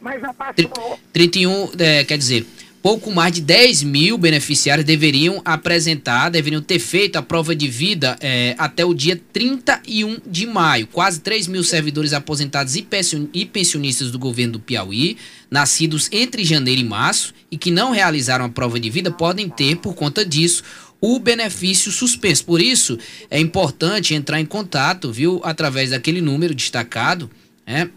Mas 0.00 0.20
já 0.20 0.32
passou. 0.32 0.98
31, 1.12 1.70
é, 1.78 2.04
quer 2.04 2.16
dizer, 2.16 2.46
pouco 2.82 3.10
mais 3.10 3.32
de 3.32 3.40
10 3.42 3.82
mil 3.82 4.16
beneficiários 4.16 4.86
deveriam 4.86 5.42
apresentar, 5.44 6.30
deveriam 6.30 6.62
ter 6.62 6.78
feito 6.78 7.16
a 7.16 7.22
prova 7.22 7.54
de 7.54 7.68
vida 7.68 8.16
é, 8.20 8.54
até 8.58 8.84
o 8.84 8.94
dia 8.94 9.20
31 9.32 10.18
de 10.26 10.46
maio. 10.46 10.86
Quase 10.86 11.20
3 11.20 11.46
mil 11.46 11.62
servidores 11.62 12.12
aposentados 12.12 12.76
e 12.76 12.82
pension- 12.82 13.26
pensionistas 13.52 14.10
do 14.10 14.18
governo 14.18 14.54
do 14.54 14.60
Piauí, 14.60 15.16
nascidos 15.50 16.08
entre 16.10 16.44
janeiro 16.44 16.80
e 16.80 16.84
março 16.84 17.34
e 17.50 17.58
que 17.58 17.70
não 17.70 17.90
realizaram 17.92 18.44
a 18.46 18.48
prova 18.48 18.80
de 18.80 18.88
vida, 18.88 19.10
podem 19.10 19.48
ter, 19.48 19.76
por 19.76 19.94
conta 19.94 20.24
disso, 20.24 20.62
o 21.00 21.18
benefício 21.18 21.90
suspenso. 21.90 22.44
Por 22.44 22.60
isso, 22.60 22.98
é 23.30 23.38
importante 23.40 24.14
entrar 24.14 24.40
em 24.40 24.46
contato, 24.46 25.10
viu, 25.12 25.40
através 25.44 25.90
daquele 25.90 26.20
número 26.20 26.54
destacado, 26.54 27.30
né? 27.66 27.90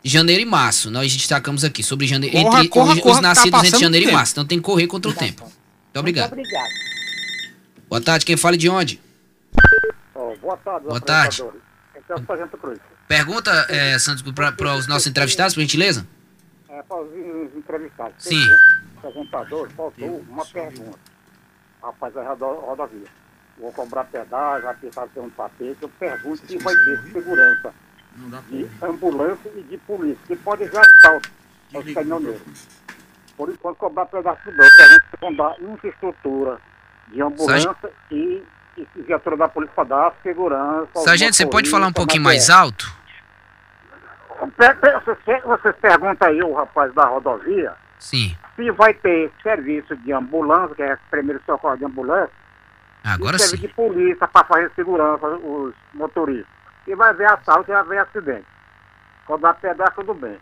Janeiro 0.06 0.42
e 0.42 0.44
março, 0.44 0.90
nós 0.90 1.10
destacamos 1.16 1.64
aqui 1.64 1.82
sobre 1.82 2.06
janeiro, 2.06 2.36
Corra, 2.36 2.58
entre 2.58 2.68
corra, 2.68 2.92
os, 2.92 3.00
corra, 3.00 3.10
os 3.14 3.16
tá 3.16 3.22
nascidos 3.22 3.58
entre 3.58 3.70
passando 3.70 3.80
janeiro 3.80 4.04
e 4.04 4.06
tempo. 4.08 4.16
março. 4.18 4.32
Então 4.32 4.44
tem 4.44 4.58
que 4.58 4.64
correr 4.64 4.86
contra 4.86 5.10
o 5.10 5.14
tempo. 5.14 5.50
Muito 5.94 6.00
obrigado. 6.00 6.30
Muito 6.34 6.40
obrigado. 6.40 6.70
Boa 7.88 8.00
tarde, 8.00 8.26
quem 8.26 8.36
fala 8.36 8.56
de 8.56 8.68
onde? 8.68 9.00
boa 10.40 10.56
tarde, 10.56 10.86
Boa 10.86 11.00
tarde. 11.00 11.40
apresentadores. 11.42 11.62
Esse 11.94 12.12
é 12.12 12.14
o 12.16 12.26
Sargento 12.26 12.58
Cruz. 12.58 12.78
Pergunta, 13.06 13.66
é, 13.68 13.98
Santos, 13.98 14.22
para 14.32 14.74
os 14.74 14.88
nossos 14.88 15.06
entrevistados, 15.06 15.54
por 15.54 15.60
gentileza? 15.60 16.04
É, 16.68 16.82
para 16.82 17.00
os 17.00 17.56
entrevistados. 17.56 18.14
Sim. 18.18 18.44
O 19.02 19.06
apresentador 19.06 19.70
faltou 19.70 20.24
uma 20.28 20.44
pergunta. 20.46 20.98
Rapaz, 21.82 22.16
é 22.16 22.22
rodo- 22.26 22.60
rodovia. 22.60 23.06
Vou 23.58 23.70
cobrar 23.72 24.04
pedágio, 24.04 24.64
vai 24.64 24.74
precisar 24.74 25.06
ter 25.08 25.20
um 25.20 25.30
tapete. 25.30 25.76
Eu 25.80 25.88
pergunto 25.88 26.44
se 26.46 26.58
vai 26.58 26.74
ter 26.74 27.12
segurança 27.12 27.72
de 28.50 28.66
ambulância 28.82 29.50
e 29.54 29.62
de 29.62 29.78
polícia, 29.78 30.18
que 30.26 30.34
pode 30.36 30.68
ser 30.68 30.78
assalto 30.78 31.30
aos 31.72 31.92
caminhoneiros. 31.92 32.42
Por 33.37 33.49
enquanto, 33.50 33.76
cobrar 33.76 34.07
pedaço 34.07 34.41
do 34.45 34.53
pergunto 34.57 35.05
se 35.19 35.37
dar 35.37 35.61
infraestrutura 35.61 36.59
de 37.09 37.21
ambulância 37.23 37.75
e, 38.11 38.43
e 38.76 38.88
viatura 39.03 39.37
da 39.37 39.49
polícia 39.49 39.75
para 39.75 39.85
dar 39.85 40.12
segurança. 40.23 40.88
Sargento, 40.97 41.35
você 41.37 41.47
pode 41.47 41.69
falar 41.71 41.88
um 41.88 41.93
pouquinho 41.93 42.23
na 42.23 42.29
mais 42.31 42.47
BR. 42.47 42.53
alto? 42.55 42.93
Vocês, 44.41 45.19
per- 45.25 45.43
vocês 45.43 45.76
perguntam 45.81 46.29
aí, 46.29 46.43
o 46.43 46.55
rapaz 46.55 46.93
da 46.95 47.07
rodovia, 47.07 47.73
Sim. 47.99 48.37
se 48.57 48.71
vai 48.73 48.93
ter 48.95 49.33
serviço 49.43 49.97
de 49.99 50.12
ambulância, 50.12 50.75
que 50.75 50.83
é 50.83 50.97
primeiro 51.11 51.41
socorro 51.47 51.76
de 51.76 51.85
ambulância, 51.85 52.31
Agora 53.05 53.37
e 53.37 53.38
sim. 53.38 53.47
serviço 53.49 53.69
de 53.69 53.75
polícia 53.75 54.26
para 54.29 54.47
fazer 54.47 54.71
segurança 54.75 55.26
os 55.26 55.75
motoristas. 55.93 56.53
E 56.87 56.95
vai 56.95 57.11
haver 57.11 57.31
assalto 57.33 57.71
e 57.71 57.73
vai 57.75 57.81
haver 57.81 57.99
acidente. 58.00 58.47
Quando 59.26 59.43
dá 59.43 59.55
pedaço, 59.55 59.93
tudo 59.97 60.14
bem. 60.14 60.38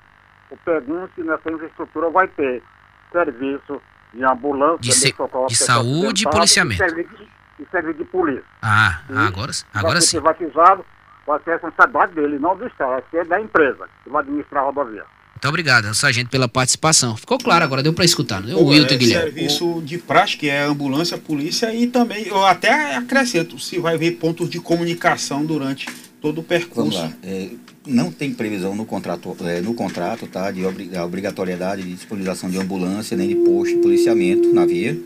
Eu 0.51 0.57
pergunto 0.65 1.13
se 1.15 1.23
nessa 1.23 1.51
infraestrutura 1.51 2.11
vai 2.11 2.27
ter 2.29 2.63
serviço 3.13 3.81
de 4.15 4.25
ambulância, 4.25 4.79
De 4.81 4.93
se- 4.93 5.15
de 5.49 5.57
saúde 5.57 6.25
e 6.27 6.31
policiamento. 6.31 6.83
E 6.83 6.89
serviço 6.89 7.17
de, 7.17 7.29
e 7.63 7.67
serviço 7.71 7.99
de 7.99 8.05
polícia. 8.05 8.43
Ah, 8.61 9.01
agora, 9.09 9.53
agora 9.73 9.93
vai 9.95 10.03
ser 10.03 10.09
sim. 10.09 10.21
privatizado, 10.21 10.85
vai 11.27 11.39
ser 11.45 11.53
responsabilidade 11.53 12.15
dele, 12.15 12.39
não 12.39 12.57
do 12.57 12.67
Estado, 12.67 12.91
vai 12.91 13.03
ser 13.11 13.27
da 13.27 13.41
empresa 13.41 13.87
que 14.05 14.11
vai 14.11 14.23
administrar 14.23 14.63
a 14.65 14.67
rodovia. 14.67 15.05
Muito 15.35 15.49
obrigado, 15.49 15.93
sargento, 15.95 16.31
pela 16.31 16.47
participação. 16.49 17.17
Ficou 17.17 17.37
claro 17.37 17.65
agora, 17.65 17.83
deu 17.83 17.93
para 17.93 18.05
escutar, 18.05 18.39
não 18.41 18.47
deu? 18.47 18.59
O 18.59 18.65
Pô, 18.65 18.71
Wilton 18.71 18.95
é 18.95 18.97
Guilherme. 18.97 19.33
serviço 19.33 19.83
de 19.85 19.99
prática, 19.99 20.41
que 20.41 20.49
é 20.51 20.63
ambulância, 20.63 21.19
polícia 21.19 21.75
e 21.75 21.89
também, 21.89 22.29
eu 22.29 22.45
até 22.47 22.95
acrescento, 22.97 23.59
se 23.59 23.79
vai 23.81 23.97
ver 23.99 24.13
pontos 24.13 24.49
de 24.49 24.61
comunicação 24.61 25.45
durante 25.45 25.87
todo 26.23 26.39
o 26.39 26.43
Vamos 26.43 26.49
percurso. 26.49 26.99
lá. 26.99 27.13
É, 27.23 27.49
não 27.87 28.11
tem 28.13 28.33
previsão 28.33 28.75
no 28.77 28.87
contrato, 28.87 29.37
é, 29.45 29.61
no 29.61 29.75
contrato 29.75 30.27
tá, 30.29 30.51
de 30.53 30.65
obri- 30.65 30.97
a 30.97 31.05
obrigatoriedade 31.05 31.83
de 31.83 31.93
disponibilização 31.93 32.49
de 32.49 32.57
ambulância, 32.59 33.17
nem 33.17 33.29
de 33.29 33.35
posto 33.35 33.75
de 33.75 33.83
policiamento 33.83 34.53
na 34.55 34.65
via. 34.65 34.99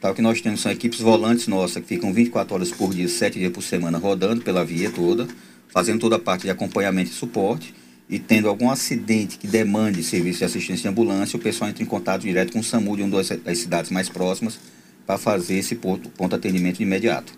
Tá, 0.00 0.10
o 0.12 0.14
que 0.14 0.22
nós 0.22 0.40
temos 0.40 0.60
são 0.60 0.70
equipes 0.72 1.00
volantes 1.00 1.46
nossas 1.48 1.82
que 1.82 1.88
ficam 1.88 2.12
24 2.12 2.54
horas 2.54 2.70
por 2.70 2.94
dia, 2.94 3.08
7 3.08 3.38
dias 3.38 3.52
por 3.52 3.62
semana, 3.62 3.98
rodando 3.98 4.42
pela 4.42 4.64
via 4.64 4.90
toda, 4.90 5.26
fazendo 5.68 5.98
toda 6.00 6.16
a 6.16 6.18
parte 6.18 6.42
de 6.42 6.50
acompanhamento 6.50 7.10
e 7.10 7.14
suporte. 7.14 7.74
E 8.08 8.18
tendo 8.18 8.48
algum 8.48 8.70
acidente 8.70 9.38
que 9.38 9.46
demande 9.46 10.02
serviço 10.02 10.38
de 10.38 10.44
assistência 10.44 10.82
de 10.82 10.88
ambulância, 10.88 11.36
o 11.36 11.40
pessoal 11.40 11.68
entra 11.70 11.82
em 11.82 11.86
contato 11.86 12.22
direto 12.22 12.52
com 12.52 12.58
o 12.60 12.64
SAMU 12.64 12.96
de 12.96 13.02
uma 13.02 13.22
das 13.22 13.58
cidades 13.58 13.90
mais 13.90 14.08
próximas 14.08 14.58
para 15.06 15.16
fazer 15.18 15.58
esse 15.58 15.74
ponto, 15.76 16.08
ponto 16.08 16.34
atendimento 16.34 16.78
de 16.78 16.82
imediato. 16.82 17.32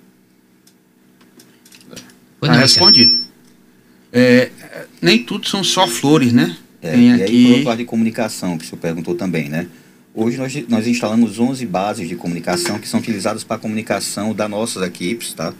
Pois 2.42 2.50
Tá 2.50 2.56
não, 2.56 2.62
Luciano. 2.64 2.86
respondido. 2.88 3.22
É, 4.12 4.50
nem 5.00 5.22
tudo 5.22 5.48
são 5.48 5.62
só 5.62 5.86
flores, 5.86 6.32
né? 6.32 6.56
É, 6.82 6.90
Tem 6.90 7.08
e 7.08 7.12
aí, 7.12 7.18
por 7.18 7.24
aqui. 7.24 7.50
outro 7.52 7.68
lado 7.68 7.78
de 7.78 7.84
comunicação, 7.84 8.58
que 8.58 8.64
o 8.64 8.68
senhor 8.68 8.80
perguntou 8.80 9.14
também, 9.14 9.48
né? 9.48 9.68
Hoje 10.12 10.36
nós, 10.38 10.52
nós 10.68 10.86
instalamos 10.88 11.38
11 11.38 11.64
bases 11.66 12.08
de 12.08 12.16
comunicação 12.16 12.80
que 12.80 12.88
são 12.88 12.98
utilizadas 12.98 13.44
para 13.44 13.56
a 13.56 13.58
comunicação 13.60 14.34
das 14.34 14.50
nossas 14.50 14.82
equipes, 14.82 15.32
tá? 15.34 15.54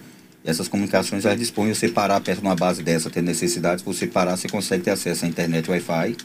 E 0.45 0.51
essas 0.51 0.67
comunicações 0.67 1.25
elas 1.25 1.39
dispõem 1.39 1.73
você 1.73 1.89
parar 1.89 2.21
perto 2.21 2.41
de 2.41 2.47
uma 2.47 2.57
base 2.57 2.83
dessa, 2.83 3.09
ter 3.09 3.23
necessidade, 3.23 3.83
se 3.83 3.85
você 3.87 4.09
parar, 4.09 4.37
você 4.37 4.49
consegue 4.49 4.83
ter 4.83 4.91
acesso 4.91 5.25
à 5.25 5.29
internet 5.29 5.71
Wi-Fi 5.71 6.17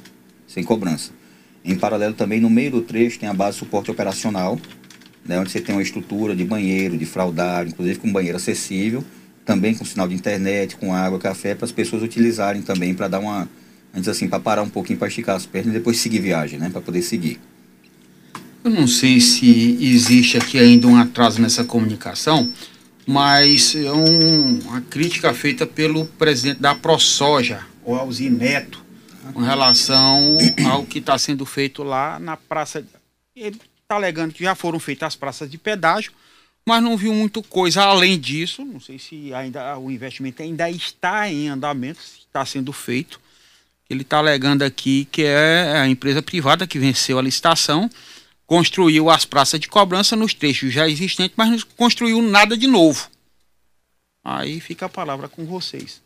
sem 0.47 0.63
cobrança. 0.63 1.11
Em 1.63 1.75
paralelo 1.75 2.15
também, 2.15 2.41
no 2.41 2.49
meio 2.49 2.71
do 2.71 2.81
trecho, 2.81 3.19
tem 3.19 3.29
a 3.29 3.33
base 3.33 3.53
de 3.53 3.59
suporte 3.59 3.91
operacional, 3.91 4.59
né, 5.23 5.39
onde 5.39 5.51
você 5.51 5.61
tem 5.61 5.75
uma 5.75 5.83
estrutura 5.83 6.35
de 6.35 6.43
banheiro, 6.43 6.97
de 6.97 7.05
fraldário, 7.05 7.69
inclusive 7.69 7.99
com 7.99 8.11
banheiro 8.11 8.37
acessível, 8.37 9.03
também 9.47 9.73
com 9.73 9.85
sinal 9.85 10.09
de 10.09 10.13
internet, 10.13 10.75
com 10.75 10.93
água, 10.93 11.17
café, 11.17 11.55
para 11.55 11.63
as 11.63 11.71
pessoas 11.71 12.03
utilizarem 12.03 12.61
também 12.61 12.93
para 12.93 13.07
dar 13.07 13.19
uma, 13.19 13.49
antes 13.95 14.09
assim, 14.09 14.27
para 14.27 14.41
parar 14.41 14.61
um 14.61 14.69
pouquinho, 14.69 14.99
para 14.99 15.07
esticar 15.07 15.37
as 15.37 15.45
pernas 15.45 15.73
e 15.73 15.77
depois 15.77 15.97
seguir 15.97 16.19
viagem, 16.19 16.59
né, 16.59 16.69
para 16.69 16.81
poder 16.81 17.01
seguir. 17.01 17.39
Eu 18.61 18.69
não 18.69 18.85
sei 18.85 19.21
se 19.21 19.77
existe 19.81 20.37
aqui 20.37 20.59
ainda 20.59 20.85
um 20.85 20.97
atraso 20.97 21.41
nessa 21.41 21.63
comunicação, 21.63 22.51
mas 23.05 23.73
é 23.73 23.89
um, 23.89 24.59
uma 24.59 24.81
crítica 24.81 25.33
feita 25.33 25.65
pelo 25.65 26.05
presidente 26.05 26.59
da 26.59 26.75
ProSoja, 26.75 27.61
o 27.85 27.95
Alzi 27.95 28.29
Neto, 28.29 28.83
com 29.33 29.39
relação 29.39 30.37
ao 30.69 30.83
que 30.83 30.99
está 30.99 31.17
sendo 31.17 31.45
feito 31.45 31.83
lá 31.83 32.19
na 32.19 32.35
praça. 32.35 32.83
Ele 33.33 33.55
está 33.81 33.95
alegando 33.95 34.33
que 34.33 34.43
já 34.43 34.55
foram 34.55 34.77
feitas 34.77 35.07
as 35.07 35.15
praças 35.15 35.49
de 35.49 35.57
pedágio, 35.57 36.11
mas 36.67 36.83
não 36.83 36.97
viu 36.97 37.13
muito 37.13 37.41
coisa 37.41 37.81
além 37.81 38.19
disso. 38.19 38.65
Não 38.65 38.77
sei 38.77 38.99
se 38.99 39.33
ainda 39.33 39.79
o 39.79 39.89
investimento 39.89 40.43
ainda 40.43 40.69
está 40.69 41.31
em 41.31 41.47
andamento, 41.47 42.01
está 42.01 42.45
sendo 42.45 42.73
feito. 42.73 43.21
Ele 43.89 44.01
está 44.01 44.17
alegando 44.17 44.65
aqui 44.65 45.07
que 45.09 45.23
é 45.23 45.77
a 45.77 45.87
empresa 45.87 46.21
privada 46.21 46.67
que 46.67 46.77
venceu 46.77 47.17
a 47.17 47.21
licitação, 47.21 47.89
construiu 48.45 49.09
as 49.09 49.23
praças 49.23 49.61
de 49.61 49.69
cobrança 49.69 50.13
nos 50.17 50.33
trechos 50.33 50.73
já 50.73 50.89
existentes, 50.89 51.37
mas 51.37 51.49
não 51.49 51.57
construiu 51.77 52.21
nada 52.21 52.57
de 52.57 52.67
novo. 52.67 53.07
Aí 54.21 54.59
fica 54.59 54.87
a 54.87 54.89
palavra 54.89 55.29
com 55.29 55.45
vocês. 55.45 56.01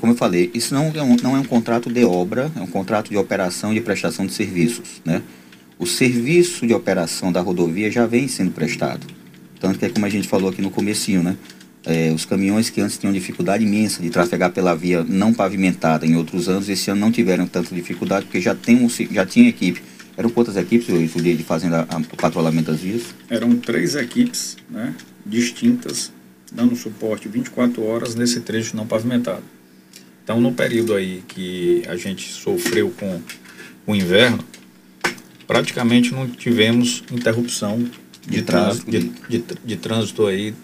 Como 0.00 0.12
eu 0.14 0.16
falei, 0.16 0.50
isso 0.54 0.72
não 0.72 0.90
é, 0.94 1.02
um, 1.02 1.16
não 1.16 1.36
é 1.36 1.40
um 1.40 1.44
contrato 1.44 1.92
de 1.92 2.06
obra, 2.06 2.50
é 2.56 2.60
um 2.60 2.66
contrato 2.66 3.10
de 3.10 3.18
operação 3.18 3.70
e 3.70 3.74
de 3.74 3.82
prestação 3.82 4.24
de 4.24 4.32
serviços. 4.32 5.02
Né? 5.04 5.22
O 5.78 5.86
serviço 5.86 6.66
de 6.66 6.72
operação 6.72 7.30
da 7.30 7.42
rodovia 7.42 7.90
já 7.90 8.06
vem 8.06 8.26
sendo 8.28 8.52
prestado. 8.52 9.15
Tanto 9.60 9.78
que 9.78 9.84
é 9.84 9.88
como 9.88 10.06
a 10.06 10.08
gente 10.08 10.28
falou 10.28 10.50
aqui 10.50 10.60
no 10.60 10.70
comecinho, 10.70 11.22
né? 11.22 11.36
É, 11.84 12.10
os 12.10 12.24
caminhões 12.24 12.68
que 12.68 12.80
antes 12.80 12.98
tinham 12.98 13.12
dificuldade 13.12 13.64
imensa 13.64 14.02
de 14.02 14.10
trafegar 14.10 14.50
pela 14.50 14.74
via 14.74 15.04
não 15.04 15.32
pavimentada 15.32 16.04
em 16.04 16.16
outros 16.16 16.48
anos, 16.48 16.68
esse 16.68 16.90
ano 16.90 17.00
não 17.00 17.12
tiveram 17.12 17.46
tanta 17.46 17.72
dificuldade, 17.72 18.26
porque 18.26 18.40
já, 18.40 18.56
tem 18.56 18.76
um, 18.76 18.88
já 18.88 19.24
tinha 19.24 19.48
equipe. 19.48 19.80
Eram 20.16 20.30
quantas 20.30 20.56
equipes 20.56 20.88
isso, 20.88 21.22
de, 21.22 21.36
de 21.36 21.44
fazendo 21.44 21.76
o 22.12 22.16
patrulhamento 22.16 22.72
das 22.72 22.80
vias? 22.80 23.14
Eram 23.30 23.56
três 23.56 23.94
equipes 23.94 24.56
né, 24.68 24.94
distintas, 25.24 26.10
dando 26.52 26.74
suporte 26.74 27.28
24 27.28 27.84
horas 27.84 28.16
nesse 28.16 28.40
trecho 28.40 28.76
não 28.76 28.86
pavimentado. 28.86 29.44
Então, 30.24 30.40
no 30.40 30.52
período 30.52 30.92
aí 30.94 31.22
que 31.28 31.82
a 31.86 31.96
gente 31.96 32.32
sofreu 32.32 32.92
com 32.98 33.20
o 33.86 33.94
inverno, 33.94 34.42
praticamente 35.46 36.12
não 36.12 36.28
tivemos 36.28 37.04
interrupção 37.12 37.88
de, 38.26 38.42
trânsito, 38.42 38.90
de, 38.90 38.98
de, 39.28 39.44
de 39.64 39.76
trânsito 39.76 40.26
aí 40.26 40.54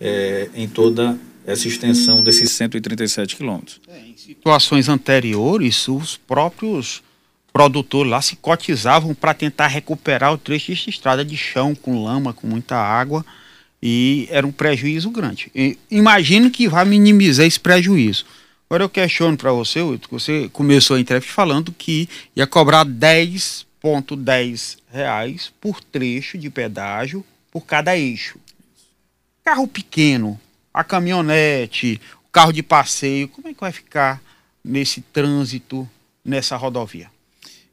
é, 0.00 0.48
em 0.54 0.68
toda 0.68 1.18
essa 1.46 1.68
extensão 1.68 2.22
desses 2.22 2.50
137 2.52 3.36
quilômetros. 3.36 3.80
É, 3.88 3.98
em 3.98 4.16
situações 4.16 4.88
anteriores, 4.88 5.88
os 5.88 6.16
próprios 6.16 7.02
produtores 7.52 8.10
lá 8.10 8.22
se 8.22 8.36
cotizavam 8.36 9.14
para 9.14 9.34
tentar 9.34 9.66
recuperar 9.66 10.32
o 10.32 10.38
trecho 10.38 10.72
de 10.72 10.90
estrada 10.90 11.24
de 11.24 11.36
chão, 11.36 11.74
com 11.74 12.04
lama, 12.04 12.32
com 12.32 12.46
muita 12.46 12.76
água, 12.76 13.24
e 13.82 14.28
era 14.30 14.46
um 14.46 14.52
prejuízo 14.52 15.10
grande. 15.10 15.50
E 15.54 15.76
imagino 15.90 16.50
que 16.50 16.68
vai 16.68 16.84
minimizar 16.84 17.46
esse 17.46 17.58
prejuízo. 17.58 18.24
Agora 18.68 18.84
eu 18.84 18.88
questiono 18.88 19.36
para 19.36 19.50
você, 19.52 19.82
Wilton, 19.82 20.08
você 20.10 20.48
começou 20.52 20.96
a 20.96 21.00
entrevista 21.00 21.32
falando 21.32 21.74
que 21.76 22.08
ia 22.36 22.46
cobrar 22.46 22.84
10 22.84 23.66
1.10 23.82 25.52
por 25.60 25.82
trecho 25.82 26.36
de 26.38 26.50
pedágio 26.50 27.24
por 27.50 27.64
cada 27.66 27.96
eixo. 27.96 28.38
Carro 29.44 29.66
pequeno, 29.66 30.40
a 30.72 30.84
caminhonete, 30.84 32.00
o 32.24 32.30
carro 32.30 32.52
de 32.52 32.62
passeio, 32.62 33.28
como 33.28 33.48
é 33.48 33.54
que 33.54 33.60
vai 33.60 33.72
ficar 33.72 34.22
nesse 34.62 35.00
trânsito 35.00 35.88
nessa 36.24 36.56
rodovia? 36.56 37.10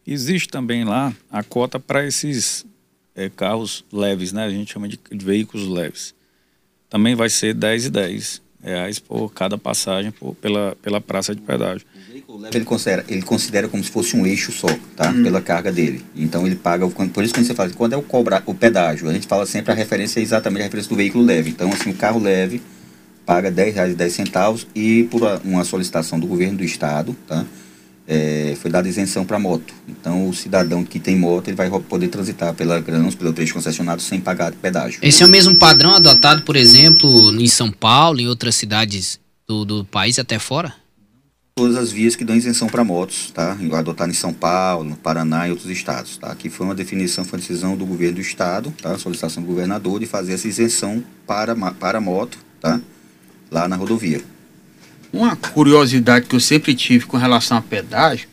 Existe 0.05 0.47
também 0.47 0.85
lá 0.85 1.13
a 1.29 1.43
cota 1.43 1.79
para 1.79 2.05
esses 2.05 2.65
é, 3.13 3.29
carros 3.29 3.83
leves, 3.91 4.31
né? 4.31 4.45
A 4.45 4.49
gente 4.49 4.71
chama 4.71 4.87
de, 4.87 4.97
de, 5.11 5.25
veículos 5.25 5.67
leves. 5.67 6.15
Também 6.89 7.13
vai 7.13 7.29
ser 7.29 7.53
10 7.53 7.87
e 7.87 7.91
10,10 7.91 8.41
reais 8.61 8.99
por 8.99 9.33
cada 9.33 9.57
passagem 9.57 10.11
por, 10.11 10.33
pela, 10.35 10.77
pela 10.81 11.01
praça 11.01 11.35
de 11.35 11.41
pedágio. 11.41 11.85
Ele 12.53 12.65
considera, 12.65 13.05
ele 13.07 13.21
considera 13.21 13.67
como 13.69 13.81
se 13.81 13.89
fosse 13.89 14.17
um 14.17 14.25
eixo 14.25 14.51
só, 14.51 14.67
tá? 14.97 15.09
Hum. 15.09 15.23
Pela 15.23 15.41
carga 15.41 15.71
dele. 15.71 16.03
Então 16.13 16.45
ele 16.45 16.55
paga, 16.55 16.85
por 16.87 17.23
isso 17.23 17.33
que 17.33 17.41
você 17.41 17.53
fala, 17.53 17.69
quando 17.69 17.93
é 17.93 17.97
o, 17.97 18.01
cobra, 18.01 18.43
o 18.45 18.53
pedágio, 18.53 19.09
a 19.09 19.13
gente 19.13 19.25
fala 19.25 19.45
sempre 19.45 19.71
a 19.71 19.75
referência 19.75 20.19
é 20.19 20.23
exatamente 20.23 20.61
a 20.61 20.63
referência 20.65 20.89
do 20.89 20.95
veículo 20.97 21.23
leve. 21.23 21.49
Então, 21.49 21.71
assim, 21.71 21.89
o 21.89 21.93
carro 21.93 22.19
leve 22.19 22.61
paga 23.25 23.49
R$ 23.49 23.55
10,10 23.55 24.67
e 24.75 25.03
por 25.03 25.21
uma 25.43 25.63
solicitação 25.63 26.19
do 26.19 26.27
governo 26.27 26.57
do 26.57 26.63
estado, 26.65 27.15
tá? 27.25 27.45
É, 28.09 28.55
foi 28.61 28.71
dada 28.71 28.87
isenção 28.87 29.25
para 29.25 29.37
moto. 29.37 29.73
Então, 29.87 30.29
o 30.29 30.33
cidadão 30.33 30.83
que 30.83 30.97
tem 30.97 31.17
moto, 31.17 31.49
ele 31.49 31.57
vai 31.57 31.69
poder 31.69 32.07
transitar 32.07 32.53
pela 32.53 32.79
Grãos, 32.79 33.15
pelo 33.15 33.33
trecho 33.33 33.53
concessionado, 33.53 34.01
sem 34.01 34.21
pagar 34.21 34.53
pedágio. 34.53 34.99
Esse 35.01 35.23
é 35.23 35.25
o 35.25 35.29
mesmo 35.29 35.55
padrão 35.57 35.95
adotado, 35.95 36.41
por 36.43 36.55
exemplo, 36.55 37.33
em 37.33 37.47
São 37.47 37.69
Paulo, 37.69 38.21
em 38.21 38.27
outras 38.27 38.55
cidades 38.55 39.19
do, 39.45 39.65
do 39.65 39.85
país, 39.85 40.17
até 40.19 40.39
fora? 40.39 40.73
Todas 41.57 41.75
as 41.75 41.91
vias 41.91 42.15
que 42.15 42.23
dão 42.23 42.35
isenção 42.35 42.67
para 42.67 42.83
motos, 42.83 43.31
tá? 43.31 43.57
Adotado 43.73 44.11
em 44.11 44.13
São 44.13 44.31
Paulo, 44.31 44.83
no 44.83 44.95
Paraná 44.95 45.47
e 45.47 45.49
outros 45.49 45.71
estados, 45.71 46.15
tá? 46.15 46.31
Aqui 46.31 46.51
foi 46.51 46.67
uma 46.67 46.75
definição, 46.75 47.25
foi 47.25 47.39
uma 47.39 47.41
decisão 47.41 47.75
do 47.75 47.83
governo 47.83 48.17
do 48.17 48.21
estado, 48.21 48.71
tá? 48.79 48.95
Solicitação 48.95 49.41
do 49.41 49.47
governador 49.47 49.99
de 49.99 50.05
fazer 50.05 50.33
essa 50.33 50.47
isenção 50.47 51.03
para, 51.25 51.55
para 51.73 51.99
moto, 51.99 52.37
tá? 52.61 52.79
Lá 53.49 53.67
na 53.67 53.75
rodovia. 53.75 54.21
Uma 55.11 55.35
curiosidade 55.35 56.27
que 56.27 56.35
eu 56.35 56.39
sempre 56.39 56.75
tive 56.75 57.07
com 57.07 57.17
relação 57.17 57.57
a 57.57 57.61
pedágio, 57.63 58.29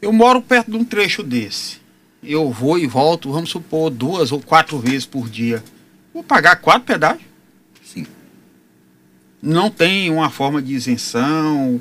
eu 0.00 0.10
moro 0.10 0.40
perto 0.40 0.70
de 0.70 0.76
um 0.78 0.86
trecho 0.86 1.22
desse. 1.22 1.82
Eu 2.22 2.50
vou 2.50 2.78
e 2.78 2.86
volto, 2.86 3.30
vamos 3.30 3.50
supor, 3.50 3.90
duas 3.90 4.32
ou 4.32 4.40
quatro 4.40 4.78
vezes 4.78 5.04
por 5.04 5.28
dia. 5.28 5.62
Vou 6.14 6.24
pagar 6.24 6.56
quatro 6.56 6.84
pedágios? 6.84 7.26
Sim. 7.84 8.06
Não 9.42 9.70
tem 9.70 10.08
uma 10.08 10.30
forma 10.30 10.62
de 10.62 10.72
isenção 10.72 11.78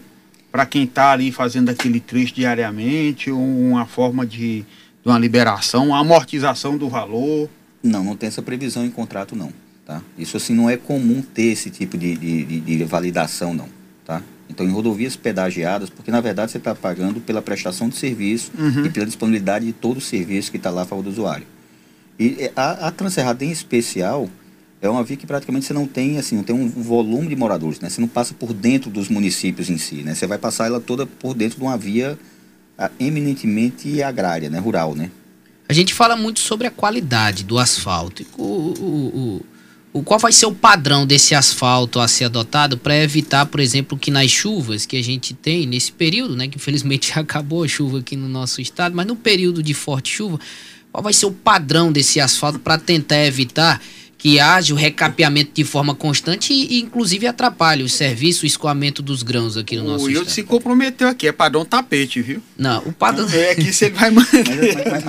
para 0.51 0.65
quem 0.65 0.83
está 0.83 1.11
ali 1.11 1.31
fazendo 1.31 1.69
aquele 1.69 1.99
trecho 1.99 2.35
diariamente, 2.35 3.31
uma 3.31 3.85
forma 3.85 4.25
de, 4.25 4.61
de 4.61 4.65
uma 5.05 5.17
liberação, 5.17 5.87
uma 5.87 5.99
amortização 5.99 6.77
do 6.77 6.89
valor? 6.89 7.49
Não, 7.81 8.03
não 8.03 8.15
tem 8.15 8.27
essa 8.27 8.41
previsão 8.41 8.85
em 8.85 8.91
contrato, 8.91 9.35
não. 9.35 9.51
Tá? 9.85 10.01
Isso 10.17 10.37
assim 10.37 10.53
não 10.53 10.69
é 10.69 10.77
comum 10.77 11.21
ter 11.21 11.51
esse 11.51 11.69
tipo 11.69 11.97
de, 11.97 12.15
de, 12.15 12.59
de 12.59 12.83
validação, 12.83 13.53
não. 13.53 13.69
Tá? 14.05 14.21
Então, 14.49 14.65
em 14.65 14.71
rodovias 14.71 15.15
pedagiadas, 15.15 15.89
porque 15.89 16.11
na 16.11 16.19
verdade 16.19 16.51
você 16.51 16.57
está 16.57 16.75
pagando 16.75 17.21
pela 17.21 17.41
prestação 17.41 17.87
de 17.87 17.95
serviço 17.95 18.51
uhum. 18.57 18.85
e 18.85 18.89
pela 18.89 19.05
disponibilidade 19.05 19.65
de 19.65 19.71
todo 19.71 19.97
o 19.97 20.01
serviço 20.01 20.51
que 20.51 20.57
está 20.57 20.69
lá 20.69 20.81
a 20.81 20.85
favor 20.85 21.03
do 21.03 21.09
usuário. 21.09 21.47
E 22.19 22.35
é, 22.39 22.51
a, 22.55 22.87
a 22.87 22.91
Transerrada 22.91 23.45
em 23.45 23.51
especial 23.51 24.29
é 24.81 24.89
uma 24.89 25.03
via 25.03 25.15
que 25.15 25.27
praticamente 25.27 25.67
você 25.67 25.73
não 25.73 25.85
tem 25.85 26.17
assim, 26.17 26.35
não 26.35 26.43
tem 26.43 26.55
um 26.55 26.67
volume 26.67 27.27
de 27.27 27.35
moradores, 27.35 27.79
né? 27.79 27.89
Você 27.89 28.01
não 28.01 28.07
passa 28.07 28.33
por 28.33 28.51
dentro 28.51 28.89
dos 28.89 29.09
municípios 29.09 29.69
em 29.69 29.77
si, 29.77 29.97
né? 29.97 30.15
Você 30.15 30.25
vai 30.25 30.39
passar 30.39 30.65
ela 30.65 30.79
toda 30.79 31.05
por 31.05 31.35
dentro 31.35 31.59
de 31.59 31.63
uma 31.63 31.77
via 31.77 32.17
ah, 32.77 32.89
eminentemente 32.99 34.01
agrária, 34.01 34.49
né? 34.49 34.57
Rural, 34.57 34.95
né? 34.95 35.11
A 35.69 35.73
gente 35.73 35.93
fala 35.93 36.15
muito 36.15 36.39
sobre 36.39 36.65
a 36.65 36.71
qualidade 36.71 37.43
do 37.43 37.59
asfalto. 37.59 38.25
O, 38.35 38.43
o, 38.43 39.41
o, 39.93 39.99
o 39.99 40.03
qual 40.03 40.19
vai 40.19 40.31
ser 40.31 40.47
o 40.47 40.53
padrão 40.53 41.05
desse 41.05 41.35
asfalto 41.35 41.99
a 41.99 42.07
ser 42.07 42.25
adotado 42.25 42.75
para 42.75 42.97
evitar, 42.97 43.45
por 43.45 43.59
exemplo, 43.59 43.97
que 43.97 44.09
nas 44.09 44.31
chuvas 44.31 44.85
que 44.87 44.97
a 44.97 45.03
gente 45.03 45.35
tem 45.35 45.67
nesse 45.67 45.91
período, 45.91 46.35
né, 46.35 46.47
que 46.47 46.57
infelizmente 46.57 47.09
já 47.09 47.21
acabou 47.21 47.63
a 47.63 47.67
chuva 47.67 47.99
aqui 47.99 48.15
no 48.15 48.27
nosso 48.27 48.59
estado, 48.59 48.95
mas 48.95 49.05
no 49.05 49.15
período 49.15 49.61
de 49.61 49.75
forte 49.75 50.11
chuva, 50.11 50.39
qual 50.91 51.03
vai 51.03 51.13
ser 51.13 51.27
o 51.27 51.31
padrão 51.31 51.91
desse 51.91 52.19
asfalto 52.19 52.57
para 52.57 52.77
tentar 52.77 53.23
evitar 53.23 53.79
que 54.21 54.39
haja 54.39 54.71
o 54.71 54.77
recapeamento 54.77 55.49
de 55.51 55.63
forma 55.63 55.95
constante 55.95 56.53
e, 56.53 56.79
inclusive, 56.79 57.25
atrapalhe 57.25 57.81
o 57.81 57.89
serviço, 57.89 58.43
o 58.43 58.45
escoamento 58.45 59.01
dos 59.01 59.23
grãos 59.23 59.57
aqui 59.57 59.75
no 59.75 59.83
o 59.83 59.87
nosso 59.87 60.07
estado. 60.07 60.27
O 60.27 60.29
se 60.29 60.43
comprometeu 60.43 61.07
aqui, 61.07 61.27
é 61.27 61.31
padrão 61.31 61.65
tapete, 61.65 62.21
viu? 62.21 62.39
Não, 62.55 62.83
o 62.85 62.93
padrão... 62.93 63.27
É 63.27 63.49
aqui 63.49 63.73
você 63.73 63.89
vai 63.89 64.11
manter. 64.13 64.45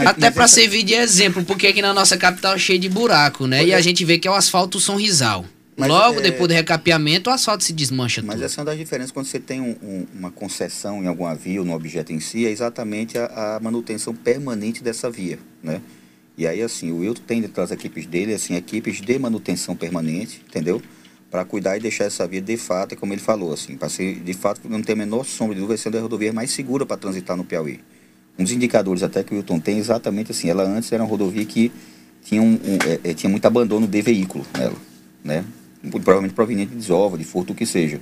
Até 0.06 0.30
para 0.30 0.44
essa... 0.44 0.54
servir 0.54 0.82
de 0.82 0.94
exemplo, 0.94 1.44
porque 1.44 1.66
aqui 1.66 1.82
na 1.82 1.92
nossa 1.92 2.16
capital 2.16 2.54
é 2.54 2.58
cheio 2.58 2.78
de 2.78 2.88
buraco, 2.88 3.46
né? 3.46 3.62
e 3.62 3.74
a 3.74 3.82
gente 3.82 4.02
vê 4.02 4.16
que 4.18 4.26
é 4.26 4.30
o 4.30 4.34
asfalto 4.34 4.80
São 4.80 4.96
Rizal. 4.96 5.44
Mas 5.76 5.90
Logo 5.90 6.20
é... 6.20 6.22
depois 6.22 6.48
do 6.48 6.54
recapeamento, 6.54 7.28
o 7.28 7.32
asfalto 7.34 7.64
se 7.64 7.74
desmancha 7.74 8.22
Mas 8.22 8.36
tudo. 8.36 8.44
essa 8.46 8.60
é 8.60 8.62
uma 8.62 8.64
das 8.70 8.78
diferenças 8.78 9.10
quando 9.10 9.26
você 9.26 9.38
tem 9.38 9.60
um, 9.60 9.76
um, 9.82 10.06
uma 10.18 10.30
concessão 10.30 11.04
em 11.04 11.06
alguma 11.06 11.34
via 11.34 11.60
ou 11.60 11.66
no 11.66 11.74
objeto 11.74 12.14
em 12.14 12.20
si, 12.20 12.46
é 12.46 12.50
exatamente 12.50 13.18
a, 13.18 13.56
a 13.56 13.60
manutenção 13.60 14.14
permanente 14.14 14.82
dessa 14.82 15.10
via, 15.10 15.38
né? 15.62 15.82
E 16.36 16.46
aí, 16.46 16.62
assim, 16.62 16.90
o 16.90 16.98
Wilton 16.98 17.22
tem 17.26 17.40
dentro 17.40 17.56
das 17.56 17.70
equipes 17.70 18.06
dele, 18.06 18.32
assim, 18.32 18.54
equipes 18.54 19.00
de 19.00 19.18
manutenção 19.18 19.76
permanente, 19.76 20.42
entendeu? 20.48 20.80
Para 21.30 21.44
cuidar 21.44 21.76
e 21.76 21.80
deixar 21.80 22.04
essa 22.04 22.26
via 22.26 22.40
de 22.40 22.56
fato, 22.56 22.94
é 22.94 22.96
como 22.96 23.12
ele 23.12 23.20
falou, 23.20 23.52
assim, 23.52 23.76
para 23.76 23.88
ser, 23.88 24.20
de 24.20 24.34
fato, 24.34 24.68
não 24.68 24.82
ter 24.82 24.92
a 24.92 24.96
menor 24.96 25.24
sombra 25.24 25.54
de 25.54 25.60
dúvida, 25.60 25.76
sendo 25.76 25.98
a 25.98 26.00
rodovia 26.00 26.32
mais 26.32 26.50
segura 26.50 26.86
para 26.86 26.96
transitar 26.96 27.36
no 27.36 27.44
Piauí. 27.44 27.80
Um 28.38 28.44
dos 28.44 28.52
indicadores 28.52 29.02
até 29.02 29.22
que 29.22 29.34
o 29.34 29.36
Wilton 29.36 29.60
tem 29.60 29.76
é 29.76 29.78
exatamente 29.78 30.32
assim, 30.32 30.48
ela 30.48 30.62
antes 30.62 30.90
era 30.90 31.02
uma 31.02 31.08
rodovia 31.08 31.44
que 31.44 31.70
tinha, 32.22 32.40
um, 32.40 32.52
um, 32.54 32.78
é, 32.86 33.10
é, 33.10 33.14
tinha 33.14 33.28
muito 33.28 33.44
abandono 33.44 33.86
de 33.86 34.00
veículo 34.00 34.44
nela, 34.56 34.76
né? 35.22 35.44
Provavelmente 35.90 36.32
proveniente 36.32 36.70
de 36.70 36.78
desova, 36.78 37.18
de 37.18 37.24
furto, 37.24 37.52
o 37.52 37.56
que 37.56 37.66
seja. 37.66 38.00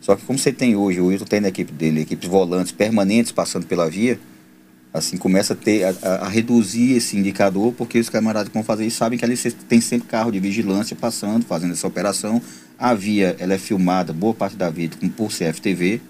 Só 0.00 0.16
que 0.16 0.24
como 0.24 0.38
você 0.38 0.52
tem 0.52 0.74
hoje, 0.74 1.00
o 1.00 1.06
Wilton 1.06 1.24
tem 1.24 1.40
na 1.40 1.48
equipe 1.48 1.72
dele, 1.72 2.00
equipes 2.00 2.28
volantes 2.28 2.72
permanentes 2.72 3.30
passando 3.30 3.66
pela 3.66 3.88
via, 3.88 4.18
assim 4.92 5.16
começa 5.16 5.52
a 5.52 5.56
ter 5.56 5.84
a, 5.84 6.08
a, 6.22 6.28
reduzir 6.28 6.92
esse 6.92 7.16
indicador, 7.16 7.72
porque 7.72 7.98
os 7.98 8.08
camaradas 8.08 8.48
que 8.48 8.54
vão 8.54 8.64
fazer 8.64 8.86
isso 8.86 8.96
sabem 8.96 9.18
que 9.18 9.24
ali 9.24 9.36
você 9.36 9.50
tem 9.50 9.80
sempre 9.80 10.08
carro 10.08 10.30
de 10.30 10.40
vigilância 10.40 10.96
passando, 10.96 11.44
fazendo 11.44 11.72
essa 11.72 11.86
operação. 11.86 12.40
A 12.78 12.94
via 12.94 13.36
ela 13.38 13.54
é 13.54 13.58
filmada, 13.58 14.12
boa 14.12 14.34
parte 14.34 14.56
da 14.56 14.70
via 14.70 14.88
por 15.16 15.28
CFTV. 15.28 16.00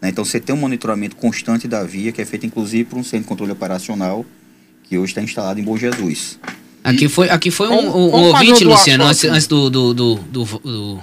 Né? 0.00 0.10
Então 0.10 0.24
você 0.24 0.38
tem 0.38 0.54
um 0.54 0.58
monitoramento 0.58 1.16
constante 1.16 1.66
da 1.66 1.82
via, 1.82 2.12
que 2.12 2.22
é 2.22 2.24
feito 2.24 2.46
inclusive 2.46 2.84
por 2.84 2.98
um 2.98 3.04
centro 3.04 3.20
de 3.20 3.28
controle 3.28 3.52
operacional, 3.52 4.24
que 4.84 4.96
hoje 4.96 5.12
está 5.12 5.22
instalado 5.22 5.58
em 5.60 5.64
Bom 5.64 5.76
Jesus. 5.76 6.38
Aqui 6.84 7.08
foi, 7.08 7.28
aqui 7.28 7.50
foi 7.50 7.68
um, 7.68 7.74
um, 7.74 8.14
um 8.14 8.22
ouvinte, 8.28 8.64
Luciano, 8.64 9.04
antes, 9.04 9.24
antes 9.24 9.46
do, 9.46 9.68
do, 9.68 9.92
do, 9.92 10.14
do, 10.14 10.44
do 10.44 11.00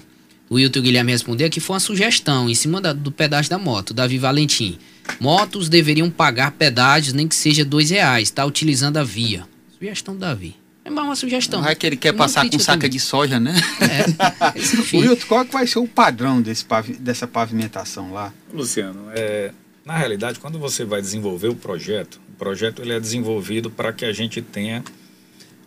o 0.50 0.56
Wilton 0.56 0.82
Guilherme 0.82 1.12
responder, 1.12 1.50
que 1.50 1.60
foi 1.60 1.74
uma 1.74 1.80
sugestão 1.80 2.50
em 2.50 2.56
cima 2.56 2.80
da, 2.80 2.94
do 2.94 3.12
pedágio 3.12 3.50
da 3.50 3.58
moto, 3.58 3.94
Davi 3.94 4.18
Valentim. 4.18 4.78
Motos 5.20 5.70
deveriam 5.70 6.10
pagar 6.10 6.52
pedágios, 6.52 7.14
nem 7.14 7.28
que 7.28 7.36
seja 7.36 7.64
dois 7.64 7.90
reais, 7.90 8.30
tá 8.30 8.46
utilizando 8.46 8.98
a 8.98 9.04
via. 9.04 9.48
Sugestão 9.78 10.14
do 10.14 10.22
Davi. 10.22 10.56
É 10.84 10.90
uma 10.90 11.16
sugestão. 11.16 11.62
Não 11.62 11.68
é 11.68 11.74
que 11.74 11.86
ele 11.86 11.98
quer 11.98 12.14
passar 12.14 12.48
com 12.48 12.60
saca 12.60 12.78
também. 12.78 12.92
de 12.92 13.00
soja, 13.00 13.40
né? 13.40 13.56
É. 13.82 14.06
Wilton, 14.96 15.26
qual 15.28 15.44
que 15.44 15.52
vai 15.52 15.66
ser 15.66 15.80
o 15.80 15.88
padrão 15.88 16.42
desse, 16.42 16.64
dessa 17.00 17.26
pavimentação 17.26 18.14
lá? 18.14 18.32
Luciano, 18.54 19.08
é, 19.12 19.52
na 19.84 19.98
realidade, 19.98 20.40
quando 20.40 20.60
você 20.60 20.86
vai 20.86 21.02
desenvolver 21.02 21.48
o 21.48 21.56
projeto, 21.56 22.22
o 22.30 22.38
projeto 22.38 22.84
ele 22.84 22.94
é 22.94 23.00
desenvolvido 23.00 23.72
para 23.72 23.92
que 23.92 24.06
a 24.06 24.14
gente 24.14 24.44
tenha 24.44 24.84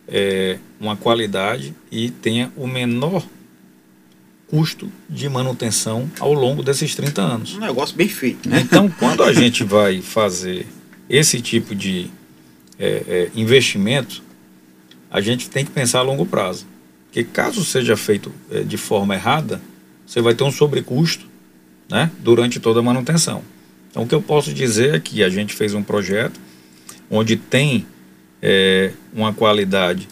é, 0.06 0.58
uma 0.78 0.96
qualidade 0.96 1.74
e 1.90 2.10
tenha 2.10 2.52
o 2.56 2.66
menor 2.66 3.26
custo 4.48 4.90
de 5.08 5.28
manutenção 5.28 6.10
ao 6.18 6.32
longo 6.32 6.62
desses 6.62 6.94
30 6.94 7.22
anos. 7.22 7.54
Um 7.54 7.60
negócio 7.60 7.94
bem 7.94 8.08
feito, 8.08 8.48
né? 8.48 8.60
Então, 8.60 8.90
quando 8.98 9.22
a 9.22 9.32
gente 9.32 9.62
vai 9.62 10.00
fazer 10.00 10.66
esse 11.08 11.40
tipo 11.40 11.74
de 11.74 12.10
é, 12.78 13.02
é, 13.08 13.30
investimento, 13.34 14.22
a 15.10 15.20
gente 15.20 15.48
tem 15.48 15.64
que 15.64 15.70
pensar 15.70 16.00
a 16.00 16.02
longo 16.02 16.26
prazo. 16.26 16.66
Porque 17.06 17.24
caso 17.24 17.64
seja 17.64 17.96
feito 17.96 18.32
é, 18.50 18.62
de 18.62 18.76
forma 18.76 19.14
errada, 19.14 19.60
você 20.06 20.20
vai 20.20 20.34
ter 20.34 20.44
um 20.44 20.50
sobrecusto 20.50 21.26
né, 21.90 22.10
durante 22.18 22.60
toda 22.60 22.80
a 22.80 22.82
manutenção. 22.82 23.42
Então, 23.90 24.02
o 24.02 24.06
que 24.06 24.14
eu 24.14 24.22
posso 24.22 24.52
dizer 24.52 24.94
é 24.94 25.00
que 25.00 25.22
a 25.22 25.28
gente 25.28 25.54
fez 25.54 25.74
um 25.74 25.82
projeto 25.82 26.38
onde 27.10 27.36
tem 27.36 27.86
é, 28.42 28.92
uma 29.12 29.32
qualidade 29.32 30.08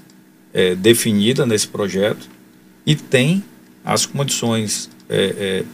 é, 0.52 0.74
definida 0.74 1.44
nesse 1.44 1.68
projeto 1.68 2.28
e 2.84 2.94
tem 2.94 3.44
as 3.86 4.04
condições 4.04 4.90
é, 5.08 5.34
é, 5.38 5.64